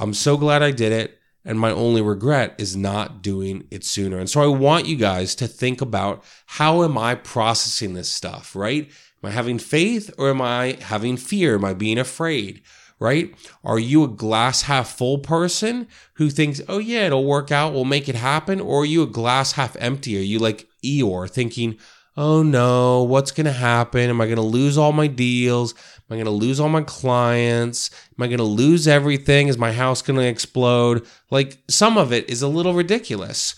I'm 0.00 0.14
so 0.14 0.38
glad 0.38 0.62
I 0.62 0.70
did 0.70 0.92
it. 0.92 1.18
And 1.44 1.58
my 1.58 1.70
only 1.70 2.02
regret 2.02 2.54
is 2.58 2.76
not 2.76 3.22
doing 3.22 3.66
it 3.70 3.84
sooner. 3.84 4.18
And 4.18 4.28
so 4.28 4.42
I 4.42 4.46
want 4.46 4.86
you 4.86 4.96
guys 4.96 5.34
to 5.36 5.46
think 5.46 5.80
about 5.80 6.22
how 6.46 6.82
am 6.82 6.98
I 6.98 7.14
processing 7.14 7.94
this 7.94 8.10
stuff, 8.10 8.54
right? 8.54 8.90
Am 9.22 9.28
I 9.28 9.30
having 9.30 9.58
faith 9.58 10.10
or 10.18 10.28
am 10.28 10.42
I 10.42 10.76
having 10.82 11.16
fear? 11.16 11.54
Am 11.54 11.64
I 11.64 11.72
being 11.72 11.98
afraid? 11.98 12.62
Right? 13.00 13.34
Are 13.64 13.78
you 13.78 14.04
a 14.04 14.08
glass 14.08 14.62
half 14.62 14.96
full 14.96 15.18
person 15.18 15.88
who 16.14 16.28
thinks, 16.28 16.60
oh 16.68 16.78
yeah, 16.78 17.06
it'll 17.06 17.24
work 17.24 17.50
out, 17.50 17.72
we'll 17.72 17.86
make 17.86 18.08
it 18.10 18.14
happen? 18.14 18.60
Or 18.60 18.82
are 18.82 18.86
you 18.86 19.02
a 19.02 19.06
glass 19.06 19.52
half 19.52 19.74
empty? 19.80 20.18
Are 20.18 20.22
you 20.22 20.38
like 20.38 20.68
Eeyore 20.84 21.28
thinking, 21.28 21.78
oh 22.16 22.42
no, 22.42 23.02
what's 23.02 23.30
going 23.30 23.46
to 23.46 23.52
happen? 23.52 24.10
Am 24.10 24.20
I 24.20 24.26
going 24.26 24.36
to 24.36 24.42
lose 24.42 24.76
all 24.76 24.92
my 24.92 25.06
deals? 25.06 25.72
Am 25.72 26.14
I 26.14 26.16
going 26.16 26.26
to 26.26 26.30
lose 26.30 26.60
all 26.60 26.68
my 26.68 26.82
clients? 26.82 27.90
Am 28.18 28.22
I 28.22 28.26
going 28.26 28.38
to 28.38 28.44
lose 28.44 28.86
everything? 28.86 29.48
Is 29.48 29.56
my 29.56 29.72
house 29.72 30.02
going 30.02 30.18
to 30.18 30.26
explode? 30.26 31.06
Like 31.30 31.58
some 31.68 31.96
of 31.96 32.12
it 32.12 32.28
is 32.28 32.42
a 32.42 32.48
little 32.48 32.74
ridiculous. 32.74 33.54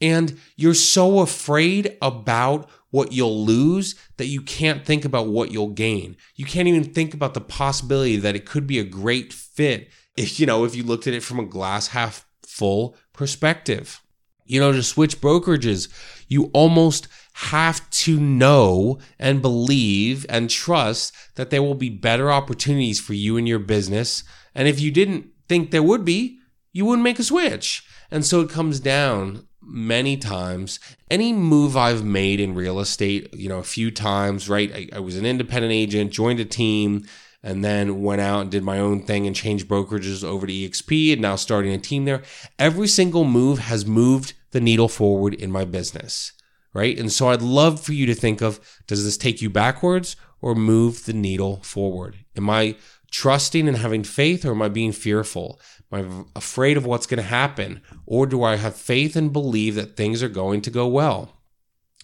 And 0.00 0.38
you're 0.56 0.74
so 0.74 1.20
afraid 1.20 1.96
about 2.00 2.70
what 2.96 3.12
you'll 3.12 3.44
lose 3.44 3.94
that 4.16 4.24
you 4.24 4.40
can't 4.40 4.86
think 4.86 5.04
about 5.04 5.26
what 5.26 5.52
you'll 5.52 5.68
gain. 5.68 6.16
You 6.34 6.46
can't 6.46 6.66
even 6.66 6.82
think 6.82 7.12
about 7.12 7.34
the 7.34 7.42
possibility 7.42 8.16
that 8.16 8.34
it 8.34 8.46
could 8.46 8.66
be 8.66 8.78
a 8.78 8.84
great 8.84 9.34
fit 9.34 9.90
if 10.16 10.40
you 10.40 10.46
know 10.46 10.64
if 10.64 10.74
you 10.74 10.82
looked 10.82 11.06
at 11.06 11.12
it 11.12 11.22
from 11.22 11.38
a 11.38 11.44
glass 11.44 11.88
half 11.88 12.26
full 12.42 12.96
perspective. 13.12 14.00
You 14.46 14.60
know, 14.60 14.72
to 14.72 14.82
switch 14.82 15.20
brokerages, 15.20 15.88
you 16.26 16.44
almost 16.54 17.06
have 17.34 17.88
to 17.90 18.18
know 18.18 18.98
and 19.18 19.42
believe 19.42 20.24
and 20.30 20.48
trust 20.48 21.12
that 21.34 21.50
there 21.50 21.62
will 21.62 21.74
be 21.74 21.90
better 21.90 22.32
opportunities 22.32 22.98
for 22.98 23.12
you 23.12 23.36
and 23.36 23.46
your 23.46 23.58
business. 23.58 24.24
And 24.54 24.66
if 24.66 24.80
you 24.80 24.90
didn't 24.90 25.26
think 25.50 25.70
there 25.70 25.82
would 25.82 26.06
be, 26.06 26.38
you 26.72 26.86
wouldn't 26.86 27.04
make 27.04 27.18
a 27.18 27.24
switch. 27.24 27.86
And 28.10 28.24
so 28.24 28.40
it 28.40 28.48
comes 28.48 28.80
down 28.80 29.46
many 29.66 30.16
times. 30.16 30.78
Any 31.10 31.32
move 31.32 31.76
I've 31.76 32.04
made 32.04 32.40
in 32.40 32.54
real 32.54 32.80
estate, 32.80 33.34
you 33.34 33.48
know, 33.48 33.58
a 33.58 33.64
few 33.64 33.90
times, 33.90 34.48
right? 34.48 34.72
I, 34.72 34.88
I, 34.96 35.00
was 35.00 35.16
an 35.16 35.26
independent 35.26 35.72
agent, 35.72 36.12
joined 36.12 36.40
a 36.40 36.44
team, 36.44 37.04
and 37.42 37.64
then 37.64 38.02
went 38.02 38.20
out 38.20 38.42
and 38.42 38.50
did 38.50 38.62
my 38.62 38.78
own 38.78 39.02
thing 39.02 39.26
and 39.26 39.36
changed 39.36 39.68
brokerages 39.68 40.24
over 40.24 40.46
to 40.46 40.52
EXP 40.52 41.12
and 41.12 41.22
now 41.22 41.36
starting 41.36 41.72
a 41.72 41.78
team 41.78 42.04
there. 42.04 42.22
Every 42.58 42.88
single 42.88 43.24
move 43.24 43.58
has 43.58 43.86
moved 43.86 44.34
the 44.50 44.60
needle 44.60 44.88
forward 44.88 45.34
in 45.34 45.52
my 45.52 45.64
business, 45.64 46.32
right? 46.72 46.98
And 46.98 47.12
so 47.12 47.28
I'd 47.28 47.42
love 47.42 47.80
for 47.80 47.92
you 47.92 48.06
to 48.06 48.14
think 48.14 48.40
of 48.40 48.60
does 48.86 49.04
this 49.04 49.16
take 49.16 49.42
you 49.42 49.50
backwards 49.50 50.16
or 50.40 50.54
move 50.54 51.04
the 51.04 51.12
needle 51.12 51.62
forward? 51.62 52.16
Am 52.36 52.50
I 52.50 52.76
trusting 53.10 53.68
and 53.68 53.76
having 53.76 54.04
faith 54.04 54.44
or 54.44 54.52
am 54.52 54.62
I 54.62 54.68
being 54.68 54.92
fearful? 54.92 55.60
Am 55.92 56.26
I 56.34 56.38
afraid 56.38 56.76
of 56.76 56.86
what's 56.86 57.06
going 57.06 57.18
to 57.18 57.28
happen? 57.28 57.80
Or 58.06 58.26
do 58.26 58.42
I 58.42 58.56
have 58.56 58.76
faith 58.76 59.16
and 59.16 59.32
believe 59.32 59.74
that 59.76 59.96
things 59.96 60.22
are 60.22 60.28
going 60.28 60.60
to 60.62 60.70
go 60.70 60.86
well? 60.86 61.32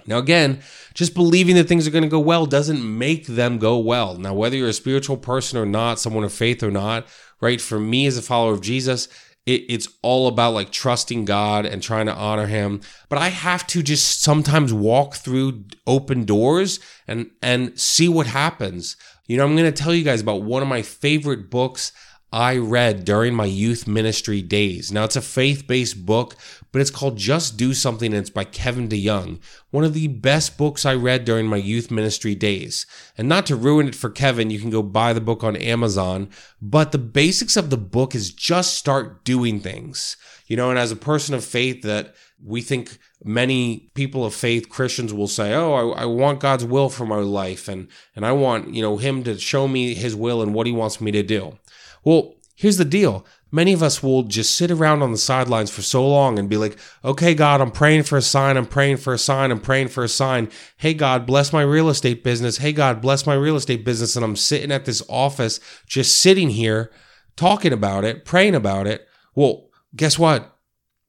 Now, 0.06 0.18
again, 0.18 0.60
just 0.94 1.14
believing 1.14 1.54
that 1.56 1.68
things 1.68 1.86
are 1.86 1.92
going 1.92 2.02
to 2.02 2.08
go 2.08 2.18
well 2.18 2.46
doesn't 2.46 2.98
make 2.98 3.26
them 3.26 3.58
go 3.58 3.78
well. 3.78 4.16
Now, 4.16 4.34
whether 4.34 4.56
you're 4.56 4.68
a 4.68 4.72
spiritual 4.72 5.16
person 5.16 5.58
or 5.58 5.66
not, 5.66 6.00
someone 6.00 6.24
of 6.24 6.32
faith 6.32 6.62
or 6.62 6.70
not, 6.70 7.06
right? 7.40 7.60
For 7.60 7.78
me 7.78 8.06
as 8.06 8.16
a 8.16 8.22
follower 8.22 8.52
of 8.52 8.62
Jesus, 8.62 9.08
it, 9.46 9.64
it's 9.68 9.88
all 10.02 10.28
about 10.28 10.54
like 10.54 10.70
trusting 10.70 11.24
God 11.24 11.66
and 11.66 11.82
trying 11.82 12.06
to 12.06 12.14
honor 12.14 12.46
Him. 12.46 12.80
But 13.08 13.18
I 13.18 13.28
have 13.28 13.66
to 13.68 13.82
just 13.82 14.20
sometimes 14.20 14.72
walk 14.72 15.14
through 15.16 15.64
open 15.86 16.24
doors 16.24 16.80
and 17.06 17.30
and 17.42 17.78
see 17.78 18.08
what 18.08 18.26
happens. 18.26 18.96
You 19.26 19.36
know, 19.36 19.44
I'm 19.44 19.56
going 19.56 19.72
to 19.72 19.82
tell 19.82 19.94
you 19.94 20.04
guys 20.04 20.20
about 20.20 20.42
one 20.42 20.62
of 20.62 20.68
my 20.68 20.82
favorite 20.82 21.50
books 21.50 21.92
I 22.32 22.56
read 22.56 23.04
during 23.04 23.34
my 23.34 23.44
youth 23.44 23.86
ministry 23.86 24.40
days. 24.40 24.90
Now, 24.90 25.04
it's 25.04 25.16
a 25.16 25.20
faith 25.20 25.66
based 25.66 26.06
book, 26.06 26.34
but 26.72 26.80
it's 26.80 26.90
called 26.90 27.18
Just 27.18 27.58
Do 27.58 27.74
Something, 27.74 28.14
and 28.14 28.20
it's 28.20 28.30
by 28.30 28.44
Kevin 28.44 28.88
DeYoung, 28.88 29.38
one 29.70 29.84
of 29.84 29.92
the 29.92 30.08
best 30.08 30.56
books 30.56 30.86
I 30.86 30.94
read 30.94 31.26
during 31.26 31.46
my 31.46 31.58
youth 31.58 31.90
ministry 31.90 32.34
days. 32.34 32.86
And 33.18 33.28
not 33.28 33.44
to 33.46 33.56
ruin 33.56 33.86
it 33.86 33.94
for 33.94 34.08
Kevin, 34.08 34.50
you 34.50 34.58
can 34.58 34.70
go 34.70 34.82
buy 34.82 35.12
the 35.12 35.20
book 35.20 35.44
on 35.44 35.56
Amazon, 35.56 36.30
but 36.62 36.90
the 36.90 36.98
basics 36.98 37.56
of 37.56 37.68
the 37.68 37.76
book 37.76 38.14
is 38.14 38.32
just 38.32 38.78
start 38.78 39.24
doing 39.24 39.60
things. 39.60 40.16
You 40.46 40.56
know, 40.56 40.70
and 40.70 40.78
as 40.78 40.90
a 40.90 40.96
person 40.96 41.34
of 41.34 41.44
faith, 41.44 41.82
that 41.82 42.14
we 42.44 42.60
think 42.60 42.98
many 43.24 43.90
people 43.94 44.24
of 44.24 44.34
faith 44.34 44.68
christians 44.68 45.12
will 45.14 45.28
say 45.28 45.54
oh 45.54 45.72
I, 45.74 46.02
I, 46.02 46.04
want 46.06 46.40
god's 46.40 46.64
will 46.64 46.88
for 46.88 47.06
my 47.06 47.16
life 47.16 47.68
and 47.68 47.88
and 48.16 48.26
i 48.26 48.32
want 48.32 48.74
you 48.74 48.82
know 48.82 48.96
him 48.96 49.22
to 49.24 49.38
show 49.38 49.68
me 49.68 49.94
his 49.94 50.16
will 50.16 50.42
and 50.42 50.52
what 50.52 50.66
he 50.66 50.72
wants 50.72 51.00
me 51.00 51.10
to 51.12 51.22
do 51.22 51.56
well, 52.04 52.34
here's 52.54 52.78
the 52.78 52.84
deal. 52.84 53.26
Many 53.50 53.74
of 53.74 53.82
us 53.82 54.02
will 54.02 54.22
just 54.22 54.54
sit 54.54 54.70
around 54.70 55.02
on 55.02 55.12
the 55.12 55.18
sidelines 55.18 55.70
for 55.70 55.82
so 55.82 56.06
long 56.08 56.38
and 56.38 56.48
be 56.48 56.56
like, 56.56 56.78
okay, 57.04 57.34
God, 57.34 57.60
I'm 57.60 57.70
praying 57.70 58.04
for 58.04 58.16
a 58.16 58.22
sign. 58.22 58.56
I'm 58.56 58.66
praying 58.66 58.96
for 58.96 59.12
a 59.12 59.18
sign. 59.18 59.50
I'm 59.50 59.60
praying 59.60 59.88
for 59.88 60.02
a 60.02 60.08
sign. 60.08 60.50
Hey, 60.78 60.94
God, 60.94 61.26
bless 61.26 61.52
my 61.52 61.62
real 61.62 61.90
estate 61.90 62.24
business. 62.24 62.58
Hey, 62.58 62.72
God, 62.72 63.02
bless 63.02 63.26
my 63.26 63.34
real 63.34 63.56
estate 63.56 63.84
business. 63.84 64.16
And 64.16 64.24
I'm 64.24 64.36
sitting 64.36 64.72
at 64.72 64.86
this 64.86 65.02
office, 65.08 65.60
just 65.86 66.16
sitting 66.16 66.50
here 66.50 66.90
talking 67.36 67.72
about 67.72 68.04
it, 68.04 68.24
praying 68.24 68.54
about 68.54 68.86
it. 68.86 69.06
Well, 69.34 69.68
guess 69.94 70.18
what? 70.18 70.51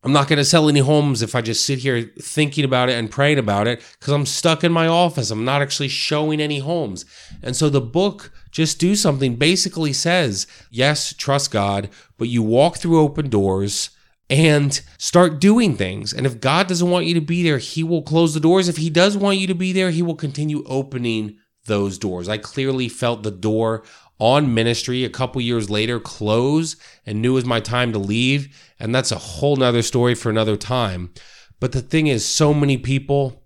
I'm 0.04 0.12
not 0.12 0.28
going 0.28 0.38
to 0.38 0.46
sell 0.46 0.68
any 0.68 0.82
homes 0.82 1.22
if 1.22 1.34
I 1.34 1.42
just 1.42 1.66
sit 1.66 1.80
here 1.80 2.12
thinking 2.20 2.66
about 2.66 2.90
it 2.90 3.00
and 3.00 3.10
praying 3.10 3.40
about 3.40 3.68
it 3.68 3.82
because 3.98 4.12
I'm 4.12 4.26
stuck 4.26 4.64
in 4.64 4.72
my 4.72 4.86
office. 4.86 5.32
I'm 5.32 5.46
not 5.46 5.62
actually 5.62 5.88
showing 5.88 6.42
any 6.42 6.60
homes. 6.60 7.06
And 7.42 7.56
so 7.56 7.70
the 7.70 7.80
book, 7.80 8.32
Just 8.52 8.80
Do 8.80 8.96
Something, 8.96 9.36
basically 9.36 9.94
says 9.94 10.46
yes, 10.70 11.14
trust 11.14 11.52
God, 11.52 11.90
but 12.18 12.28
you 12.28 12.44
walk 12.44 12.78
through 12.78 13.00
open 13.00 13.30
doors 13.30 13.92
and 14.30 14.82
start 14.98 15.40
doing 15.40 15.78
things. 15.78 16.12
And 16.12 16.26
if 16.26 16.42
God 16.42 16.68
doesn't 16.68 16.90
want 16.90 17.06
you 17.06 17.14
to 17.14 17.22
be 17.22 17.42
there, 17.42 17.58
He 17.58 17.84
will 17.84 18.02
close 18.02 18.34
the 18.34 18.40
doors. 18.42 18.68
If 18.68 18.78
He 18.78 18.90
does 18.90 19.16
want 19.16 19.38
you 19.38 19.48
to 19.48 19.56
be 19.56 19.72
there, 19.72 19.92
He 19.92 20.02
will 20.02 20.16
continue 20.16 20.64
opening 20.66 21.38
those 21.66 21.98
doors. 21.98 22.28
I 22.28 22.38
clearly 22.38 22.90
felt 22.90 23.24
the 23.24 23.32
door 23.32 23.84
on 24.20 24.54
ministry 24.54 25.04
a 25.04 25.10
couple 25.10 25.42
years 25.42 25.70
later 25.70 26.00
close 26.00 26.76
and 27.06 27.22
knew 27.22 27.32
it 27.32 27.36
was 27.36 27.46
my 27.46 27.60
time 27.60 27.92
to 27.92 28.00
leave. 28.00 28.74
And 28.80 28.94
that's 28.94 29.12
a 29.12 29.18
whole 29.18 29.56
nother 29.56 29.82
story 29.82 30.16
for 30.16 30.30
another 30.30 30.56
time. 30.56 31.14
But 31.60 31.72
the 31.72 31.82
thing 31.82 32.08
is, 32.08 32.26
so 32.26 32.54
many 32.54 32.78
people 32.78 33.44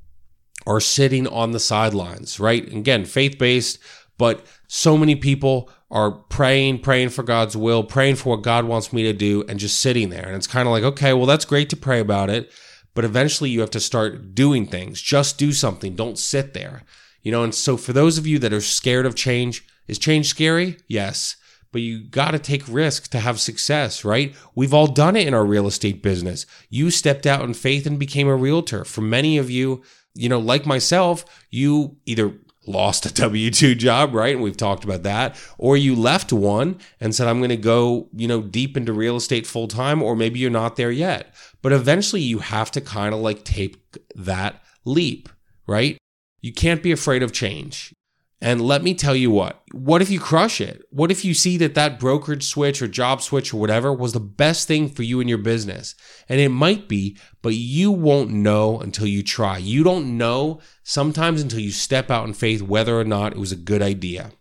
are 0.66 0.80
sitting 0.80 1.28
on 1.28 1.52
the 1.52 1.60
sidelines, 1.60 2.40
right? 2.40 2.68
Again, 2.74 3.06
faith 3.06 3.38
based, 3.38 3.80
but 4.18 4.46
so 4.68 4.98
many 4.98 5.16
people 5.16 5.70
are 5.90 6.12
praying, 6.12 6.80
praying 6.80 7.10
for 7.10 7.24
God's 7.24 7.56
will, 7.56 7.84
praying 7.84 8.16
for 8.16 8.32
what 8.32 8.44
God 8.44 8.66
wants 8.66 8.92
me 8.92 9.04
to 9.04 9.14
do, 9.14 9.46
and 9.48 9.60
just 9.60 9.80
sitting 9.80 10.10
there. 10.10 10.26
And 10.26 10.36
it's 10.36 10.48
kind 10.48 10.68
of 10.68 10.72
like, 10.72 10.84
okay, 10.84 11.14
well, 11.14 11.26
that's 11.26 11.46
great 11.46 11.70
to 11.70 11.78
pray 11.78 12.00
about 12.00 12.30
it. 12.30 12.52
But 12.94 13.06
eventually 13.06 13.50
you 13.50 13.62
have 13.62 13.72
to 13.72 13.80
start 13.80 14.34
doing 14.34 14.66
things. 14.66 15.02
Just 15.02 15.38
do 15.38 15.54
something. 15.54 15.96
Don't 15.96 16.18
sit 16.18 16.54
there. 16.54 16.84
You 17.22 17.32
know, 17.32 17.44
and 17.44 17.54
so 17.54 17.78
for 17.78 17.94
those 17.94 18.18
of 18.18 18.26
you 18.26 18.40
that 18.40 18.54
are 18.54 18.62
scared 18.62 19.06
of 19.06 19.16
change, 19.16 19.66
is 19.88 19.98
change 19.98 20.27
scary? 20.27 20.77
Yes. 20.88 21.36
But 21.72 21.82
you 21.82 22.03
got 22.03 22.32
to 22.32 22.39
take 22.39 22.67
risk 22.67 23.10
to 23.10 23.20
have 23.20 23.39
success, 23.39 24.06
right? 24.06 24.36
We've 24.56 24.74
all 24.74 24.88
done 24.88 25.15
it 25.15 25.27
in 25.27 25.34
our 25.34 25.46
real 25.46 25.67
estate 25.67 26.01
business. 26.01 26.46
You 26.70 26.89
stepped 26.89 27.25
out 27.25 27.44
in 27.44 27.53
faith 27.53 27.86
and 27.86 28.00
became 28.00 28.27
a 28.27 28.36
realtor. 28.36 28.86
For 28.86 29.01
many 29.01 29.38
of 29.38 29.50
you, 29.50 29.84
you 30.13 30.29
know, 30.29 30.39
like 30.39 30.65
myself, 30.65 31.25
you 31.51 31.98
either 32.06 32.34
lost 32.67 33.06
a 33.06 33.13
W 33.22 33.50
2 33.51 33.75
job, 33.75 34.13
right? 34.13 34.34
And 34.34 34.44
we've 34.44 34.58
talked 34.58 34.84
about 34.84 35.03
that. 35.03 35.36
Or 35.58 35.77
you 35.77 35.96
left 35.96 36.32
one 36.32 36.79
and 37.00 37.13
said, 37.13 37.27
I'm 37.27 37.39
going 37.39 37.50
to 37.50 37.58
go, 37.58 38.10
you 38.15 38.27
know, 38.27 38.41
deep 38.41 38.77
into 38.77 38.94
real 38.94 39.15
estate 39.15 39.48
full 39.48 39.67
time, 39.67 40.01
or 40.03 40.15
maybe 40.15 40.39
you're 40.39 40.50
not 40.50 40.75
there 40.75 40.91
yet. 40.91 41.34
But 41.62 41.74
eventually 41.74 42.22
you 42.22 42.39
have 42.39 42.72
to 42.72 42.82
kind 42.82 43.13
of 43.13 43.22
like 43.22 43.44
take 43.44 43.77
that 44.15 44.62
leap, 44.86 45.29
right? 45.65 45.98
You 46.41 46.53
can't 46.53 46.84
be 46.84 46.91
afraid 46.91 47.24
of 47.24 47.34
change. 47.34 47.94
And 48.39 48.62
let 48.62 48.84
me 48.84 48.94
tell 48.94 49.15
you 49.15 49.32
what, 49.32 49.63
what 49.72 50.03
if 50.03 50.12
you 50.12 50.20
crush 50.20 50.62
it? 50.62 50.84
What 50.91 51.10
if 51.10 51.25
you 51.25 51.34
see 51.34 51.58
that 51.58 51.74
that 51.74 52.00
brokerage 52.00 52.46
switch 52.46 52.84
or 52.84 52.88
job 52.88 53.24
switch 53.24 53.51
or 53.51 53.60
whatever 53.60 53.91
was 53.91 54.13
the 54.13 54.20
best 54.20 54.67
thing 54.67 54.89
for 54.89 55.01
you 55.01 55.20
and 55.20 55.27
your 55.27 55.39
business? 55.39 55.96
And 56.29 56.39
it 56.39 56.50
might 56.50 56.88
be, 56.88 57.17
but 57.41 57.56
you 57.56 57.91
won't 57.91 58.29
know 58.29 58.79
until 58.79 59.08
you 59.08 59.24
try. 59.24 59.58
You 59.58 59.84
don't 59.84 60.20
know 60.20 60.62
sometimes 60.84 61.41
until 61.41 61.60
you 61.60 61.72
step 61.72 62.12
out 62.12 62.27
in 62.27 62.34
faith 62.36 62.62
whether 62.62 63.00
or 63.00 63.03
not 63.03 63.32
it 63.32 63.39
was 63.39 63.51
a 63.51 63.56
good 63.56 63.82
idea. 63.82 64.32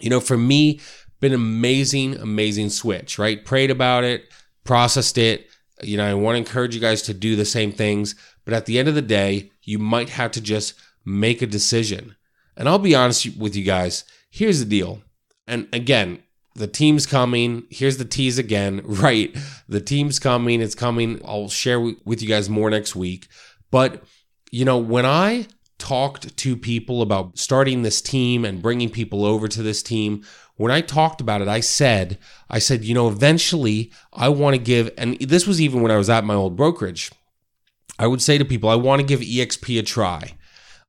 You 0.00 0.10
know, 0.10 0.20
for 0.20 0.36
me, 0.36 0.80
been 1.20 1.32
amazing, 1.32 2.16
amazing 2.16 2.68
switch, 2.68 3.18
right? 3.18 3.42
Prayed 3.42 3.70
about 3.70 4.04
it, 4.04 4.24
processed 4.64 5.16
it. 5.16 5.46
You 5.82 5.96
know, 5.96 6.04
I 6.04 6.12
want 6.12 6.34
to 6.34 6.40
encourage 6.40 6.74
you 6.74 6.80
guys 6.80 7.00
to 7.02 7.14
do 7.14 7.36
the 7.36 7.46
same 7.46 7.72
things, 7.72 8.14
but 8.44 8.52
at 8.52 8.66
the 8.66 8.78
end 8.78 8.88
of 8.88 8.94
the 8.94 9.02
day, 9.02 9.50
you 9.62 9.78
might 9.78 10.10
have 10.10 10.32
to 10.32 10.42
just 10.42 10.74
make 11.06 11.40
a 11.40 11.46
decision 11.46 12.16
and 12.56 12.68
I'll 12.68 12.78
be 12.78 12.94
honest 12.94 13.36
with 13.36 13.56
you 13.56 13.64
guys. 13.64 14.04
Here's 14.30 14.58
the 14.58 14.64
deal. 14.64 15.02
And 15.46 15.68
again, 15.72 16.22
the 16.54 16.66
team's 16.66 17.06
coming. 17.06 17.64
Here's 17.70 17.96
the 17.96 18.04
tease 18.04 18.38
again. 18.38 18.80
Right. 18.84 19.36
The 19.68 19.80
team's 19.80 20.18
coming. 20.18 20.60
It's 20.60 20.74
coming. 20.74 21.20
I'll 21.24 21.48
share 21.48 21.80
with 21.80 22.22
you 22.22 22.28
guys 22.28 22.48
more 22.48 22.70
next 22.70 22.94
week. 22.94 23.28
But, 23.70 24.04
you 24.50 24.64
know, 24.64 24.78
when 24.78 25.04
I 25.04 25.46
talked 25.78 26.36
to 26.36 26.56
people 26.56 27.02
about 27.02 27.38
starting 27.38 27.82
this 27.82 28.00
team 28.00 28.44
and 28.44 28.62
bringing 28.62 28.88
people 28.88 29.24
over 29.24 29.48
to 29.48 29.62
this 29.62 29.82
team, 29.82 30.24
when 30.56 30.70
I 30.70 30.80
talked 30.80 31.20
about 31.20 31.42
it, 31.42 31.48
I 31.48 31.60
said, 31.60 32.18
I 32.48 32.60
said, 32.60 32.84
you 32.84 32.94
know, 32.94 33.08
eventually 33.08 33.92
I 34.12 34.28
want 34.28 34.54
to 34.54 34.62
give, 34.62 34.90
and 34.96 35.18
this 35.18 35.46
was 35.46 35.60
even 35.60 35.82
when 35.82 35.90
I 35.90 35.96
was 35.96 36.08
at 36.08 36.24
my 36.24 36.34
old 36.34 36.56
brokerage. 36.56 37.10
I 37.98 38.06
would 38.06 38.22
say 38.22 38.38
to 38.38 38.44
people, 38.44 38.68
I 38.68 38.76
want 38.76 39.00
to 39.00 39.06
give 39.06 39.20
EXP 39.20 39.78
a 39.78 39.82
try. 39.82 40.36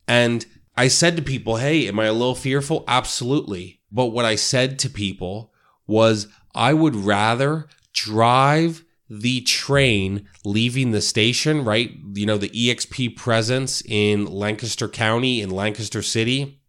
And 0.07 0.45
I 0.77 0.88
said 0.88 1.15
to 1.15 1.24
people, 1.24 1.58
hey, 1.58 1.88
am 1.88 2.00
I 2.00 2.05
a 2.05 2.13
little 2.13 2.36
fearful? 2.36 2.84
Absolutely. 2.88 3.82
But 3.91 4.08
what 4.08 4.25
I 4.25 4.36
said 4.36 4.77
to 4.79 4.89
people 4.89 5.53
was, 5.88 6.27
I 6.53 6.74
would 6.74 6.96
rather 6.96 7.67
drive 7.94 8.84
the 9.10 9.41
train 9.41 10.27
leaving 10.44 10.91
the 10.91 11.01
station, 11.01 11.63
right? 11.63 11.91
You 12.13 12.25
know, 12.25 12.38
the 12.38 12.50
EXP 12.50 13.15
presence 13.15 13.84
in 13.88 14.25
Lancaster 14.25 14.89
County, 14.89 15.41
in 15.41 15.50
Lancaster 15.50 16.01
City, 16.01 16.60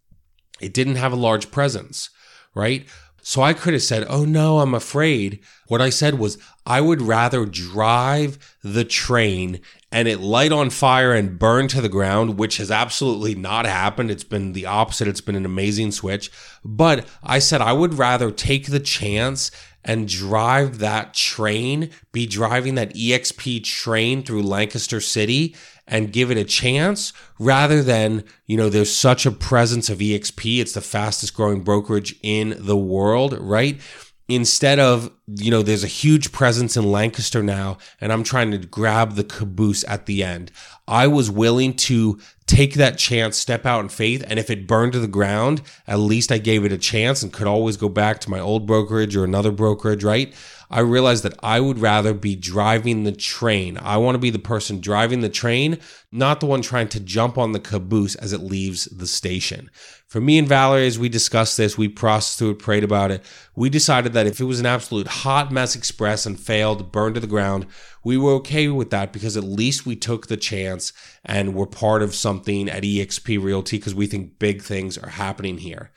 it 0.61 0.73
didn't 0.73 0.97
have 0.97 1.13
a 1.13 1.17
large 1.17 1.51
presence, 1.51 2.11
right? 2.55 2.87
So 3.23 3.43
I 3.43 3.55
could 3.55 3.73
have 3.73 3.83
said, 3.83 4.07
Oh 4.09 4.25
no, 4.25 4.61
I'm 4.61 4.75
afraid. 4.75 5.41
What 5.67 5.83
I 5.83 5.91
said 5.91 6.19
was, 6.19 6.39
I 6.65 6.81
would 6.81 7.03
rather 7.03 7.45
drive 7.45 8.57
the 8.63 8.85
train 8.85 9.61
and 9.97 10.09
it 10.09 10.21
light 10.21 10.53
on 10.53 10.69
fire 10.69 11.15
and 11.15 11.38
burn 11.38 11.69
to 11.69 11.81
the 11.81 11.88
ground, 11.88 12.37
which 12.37 12.59
has 12.59 12.71
absolutely 12.71 13.35
not 13.35 13.65
happened. 13.65 14.11
It's 14.11 14.25
been 14.25 14.53
the 14.53 14.67
opposite. 14.67 15.09
It's 15.09 15.23
been 15.23 15.37
an 15.37 15.47
amazing 15.47 15.91
switch. 15.91 16.31
But 16.62 17.09
I 17.23 17.38
said, 17.38 17.62
I 17.62 17.73
would 17.73 17.95
rather 17.95 18.31
take 18.31 18.67
the 18.67 18.79
chance 18.79 19.50
and 19.83 20.07
drive 20.07 20.81
that 20.81 21.15
train, 21.15 21.88
be 22.12 22.26
driving 22.26 22.75
that 22.75 22.95
EXP 22.95 23.65
train 23.65 24.23
through 24.23 24.43
Lancaster 24.43 25.00
City 25.00 25.57
and 25.87 26.12
give 26.12 26.31
it 26.31 26.37
a 26.37 26.45
chance 26.45 27.15
rather 27.38 27.83
than, 27.83 28.23
you 28.45 28.59
know, 28.59 28.69
there's 28.69 28.95
such 28.95 29.25
a 29.25 29.31
presence 29.31 29.88
of 29.88 30.00
EXP. 30.00 30.61
It's 30.61 30.75
the 30.75 30.83
fastest 30.83 31.33
growing 31.33 31.62
brokerage 31.62 32.17
in 32.23 32.55
the 32.59 32.76
world, 32.76 33.38
right? 33.41 33.81
Instead 34.28 34.80
of, 34.80 35.11
you 35.37 35.52
know, 35.52 35.62
there's 35.62 35.85
a 35.85 35.88
huge 35.88 36.33
presence 36.33 36.76
in 36.76 36.90
Lancaster 36.90 37.45
now, 37.45 37.78
and 38.00 38.12
I'm 38.12 38.25
trying 38.25 38.50
to 38.50 38.59
grab 38.59 39.14
the 39.14 39.23
caboose 39.23 39.85
at 39.85 40.06
the 40.06 40.25
end. 40.25 40.50
I 40.88 41.06
was 41.06 41.30
willing 41.30 41.75
to 41.75 42.18
take 42.47 42.75
that 42.75 42.99
chance, 42.99 43.37
step 43.37 43.64
out 43.66 43.80
in 43.80 43.88
faith, 43.88 44.25
and 44.26 44.38
if 44.38 44.50
it 44.50 44.66
burned 44.66 44.92
to 44.95 45.00
the 45.00 45.06
ground, 45.06 45.62
at 45.87 45.99
least 45.99 46.33
I 46.33 46.38
gave 46.38 46.64
it 46.64 46.73
a 46.73 46.78
chance 46.78 47.23
and 47.23 47.33
could 47.33 47.47
always 47.47 47.76
go 47.76 47.88
back 47.88 48.21
to 48.21 48.30
my 48.30 48.40
old 48.40 48.66
brokerage 48.66 49.14
or 49.14 49.25
another 49.25 49.52
brokerage, 49.52 50.02
right? 50.02 50.35
I 50.70 50.80
realized 50.80 51.23
that 51.25 51.38
I 51.42 51.61
would 51.61 51.78
rather 51.78 52.12
be 52.12 52.35
driving 52.35 53.04
the 53.04 53.12
train. 53.12 53.78
I 53.78 53.96
want 53.99 54.14
to 54.16 54.20
be 54.20 54.30
the 54.30 54.38
person 54.38 54.80
driving 54.80 55.20
the 55.20 55.28
train, 55.28 55.78
not 56.11 56.40
the 56.40 56.46
one 56.46 56.62
trying 56.62 56.88
to 56.88 57.00
jump 57.00 57.38
on 57.38 57.52
the 57.52 57.61
caboose 57.61 58.14
as 58.16 58.32
it 58.32 58.40
leaves 58.40 58.87
the 58.87 59.06
station. 59.06 59.70
For 60.06 60.20
me 60.20 60.38
and 60.38 60.49
Valerie, 60.49 60.87
as 60.87 60.99
we 60.99 61.08
discussed 61.08 61.56
this, 61.56 61.76
we 61.76 61.88
processed 61.88 62.38
through 62.38 62.52
it, 62.52 62.58
prayed 62.58 62.85
about 62.85 63.11
it. 63.11 63.25
We 63.54 63.68
decided 63.68 64.12
that 64.12 64.26
if 64.26 64.40
it 64.40 64.44
was 64.44 64.61
an 64.61 64.66
absolute 64.66 65.08
hot 65.08 65.52
mess 65.52 65.75
express 65.75 66.26
and 66.26 66.38
failed, 66.38 66.92
burned 66.92 67.16
to 67.16 67.20
the 67.20 67.26
ground, 67.26 67.66
we 68.04 68.16
were 68.16 68.32
okay 68.35 68.68
with 68.68 68.90
that 68.90 69.12
because 69.12 69.37
at 69.37 69.44
least 69.44 69.85
we 69.85 69.96
took 69.96 70.26
the 70.28 70.37
chance 70.37 70.92
and 71.25 71.54
were 71.54 71.66
part 71.66 72.02
of 72.02 72.14
something 72.14 72.68
at 72.68 72.85
eXp 72.85 73.42
Realty 73.42 73.78
because 73.78 73.94
we 73.94 74.06
think 74.06 74.38
big 74.38 74.62
things 74.62 74.96
are 74.96 75.11
happening 75.11 75.58
here 75.58 75.90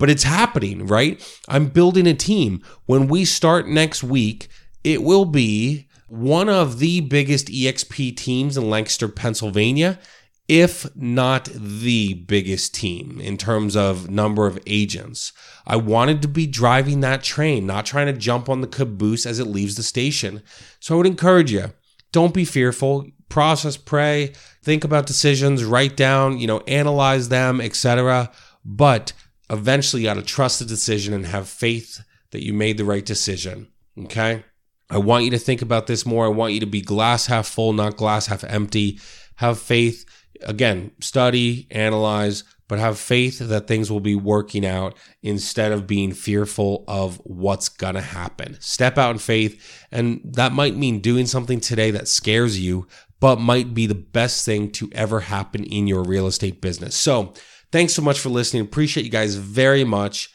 but 0.00 0.10
it's 0.10 0.24
happening, 0.24 0.86
right? 0.86 1.22
I'm 1.46 1.66
building 1.66 2.06
a 2.06 2.14
team. 2.14 2.64
When 2.86 3.06
we 3.06 3.26
start 3.26 3.68
next 3.68 4.02
week, 4.02 4.48
it 4.82 5.02
will 5.02 5.26
be 5.26 5.88
one 6.08 6.48
of 6.48 6.78
the 6.78 7.02
biggest 7.02 7.48
EXP 7.48 8.16
teams 8.16 8.56
in 8.56 8.70
Lancaster, 8.70 9.08
Pennsylvania, 9.08 10.00
if 10.48 10.86
not 10.96 11.50
the 11.54 12.14
biggest 12.14 12.74
team 12.74 13.20
in 13.20 13.36
terms 13.36 13.76
of 13.76 14.10
number 14.10 14.46
of 14.46 14.58
agents. 14.66 15.32
I 15.66 15.76
wanted 15.76 16.22
to 16.22 16.28
be 16.28 16.46
driving 16.46 17.00
that 17.00 17.22
train, 17.22 17.66
not 17.66 17.84
trying 17.84 18.06
to 18.06 18.14
jump 18.14 18.48
on 18.48 18.62
the 18.62 18.66
caboose 18.66 19.26
as 19.26 19.38
it 19.38 19.46
leaves 19.46 19.74
the 19.76 19.82
station. 19.82 20.42
So 20.80 20.94
I 20.94 20.96
would 20.96 21.06
encourage 21.06 21.52
you 21.52 21.72
don't 22.10 22.34
be 22.34 22.46
fearful. 22.46 23.06
Process, 23.28 23.76
pray, 23.76 24.32
think 24.62 24.82
about 24.82 25.06
decisions, 25.06 25.62
write 25.62 25.96
down, 25.96 26.38
you 26.38 26.46
know, 26.46 26.60
analyze 26.60 27.28
them, 27.28 27.60
etc. 27.60 28.32
But 28.64 29.12
eventually 29.50 30.02
you 30.02 30.08
got 30.08 30.14
to 30.14 30.22
trust 30.22 30.60
the 30.60 30.64
decision 30.64 31.12
and 31.12 31.26
have 31.26 31.48
faith 31.48 32.02
that 32.30 32.44
you 32.44 32.52
made 32.52 32.78
the 32.78 32.84
right 32.84 33.04
decision. 33.04 33.68
Okay. 33.98 34.44
I 34.88 34.98
want 34.98 35.24
you 35.24 35.30
to 35.30 35.38
think 35.38 35.62
about 35.62 35.86
this 35.86 36.06
more. 36.06 36.24
I 36.26 36.28
want 36.28 36.52
you 36.52 36.60
to 36.60 36.66
be 36.66 36.80
glass 36.80 37.26
half 37.26 37.46
full, 37.46 37.72
not 37.72 37.96
glass 37.96 38.26
half 38.26 38.44
empty. 38.44 38.98
Have 39.36 39.58
faith. 39.58 40.04
Again, 40.42 40.92
study, 41.00 41.66
analyze, 41.70 42.44
but 42.66 42.78
have 42.78 42.98
faith 42.98 43.40
that 43.40 43.66
things 43.66 43.90
will 43.90 44.00
be 44.00 44.14
working 44.14 44.64
out 44.64 44.96
instead 45.22 45.70
of 45.72 45.86
being 45.86 46.12
fearful 46.12 46.84
of 46.88 47.16
what's 47.24 47.68
going 47.68 47.94
to 47.94 48.00
happen. 48.00 48.56
Step 48.60 48.96
out 48.96 49.10
in 49.10 49.18
faith. 49.18 49.86
And 49.90 50.20
that 50.24 50.52
might 50.52 50.76
mean 50.76 51.00
doing 51.00 51.26
something 51.26 51.60
today 51.60 51.90
that 51.90 52.08
scares 52.08 52.58
you, 52.58 52.86
but 53.18 53.40
might 53.40 53.74
be 53.74 53.86
the 53.86 53.94
best 53.94 54.46
thing 54.46 54.70
to 54.72 54.88
ever 54.92 55.20
happen 55.20 55.64
in 55.64 55.86
your 55.86 56.02
real 56.02 56.26
estate 56.26 56.60
business. 56.60 56.96
So, 56.96 57.34
Thanks 57.72 57.94
so 57.94 58.02
much 58.02 58.18
for 58.18 58.28
listening. 58.28 58.62
Appreciate 58.62 59.04
you 59.04 59.10
guys 59.10 59.36
very 59.36 59.84
much. 59.84 60.30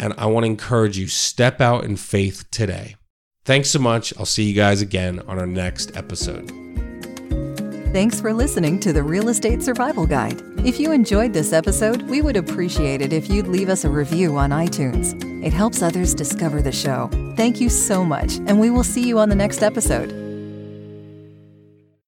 And 0.00 0.12
I 0.18 0.26
want 0.26 0.44
to 0.44 0.50
encourage 0.50 0.98
you 0.98 1.06
step 1.06 1.60
out 1.60 1.84
in 1.84 1.96
faith 1.96 2.44
today. 2.50 2.96
Thanks 3.44 3.70
so 3.70 3.78
much. 3.78 4.12
I'll 4.18 4.26
see 4.26 4.44
you 4.44 4.54
guys 4.54 4.80
again 4.80 5.20
on 5.28 5.38
our 5.38 5.46
next 5.46 5.96
episode. 5.96 6.50
Thanks 7.92 8.20
for 8.20 8.32
listening 8.32 8.80
to 8.80 8.92
the 8.92 9.04
Real 9.04 9.28
Estate 9.28 9.62
Survival 9.62 10.04
Guide. 10.04 10.42
If 10.66 10.80
you 10.80 10.90
enjoyed 10.90 11.32
this 11.32 11.52
episode, 11.52 12.02
we 12.02 12.22
would 12.22 12.36
appreciate 12.36 13.00
it 13.00 13.12
if 13.12 13.30
you'd 13.30 13.46
leave 13.46 13.68
us 13.68 13.84
a 13.84 13.88
review 13.88 14.36
on 14.36 14.50
iTunes. 14.50 15.14
It 15.44 15.52
helps 15.52 15.80
others 15.80 16.12
discover 16.12 16.60
the 16.60 16.72
show. 16.72 17.08
Thank 17.36 17.60
you 17.60 17.68
so 17.68 18.04
much, 18.04 18.38
and 18.46 18.58
we 18.58 18.70
will 18.70 18.82
see 18.82 19.06
you 19.06 19.20
on 19.20 19.28
the 19.28 19.36
next 19.36 19.62
episode. 19.62 20.23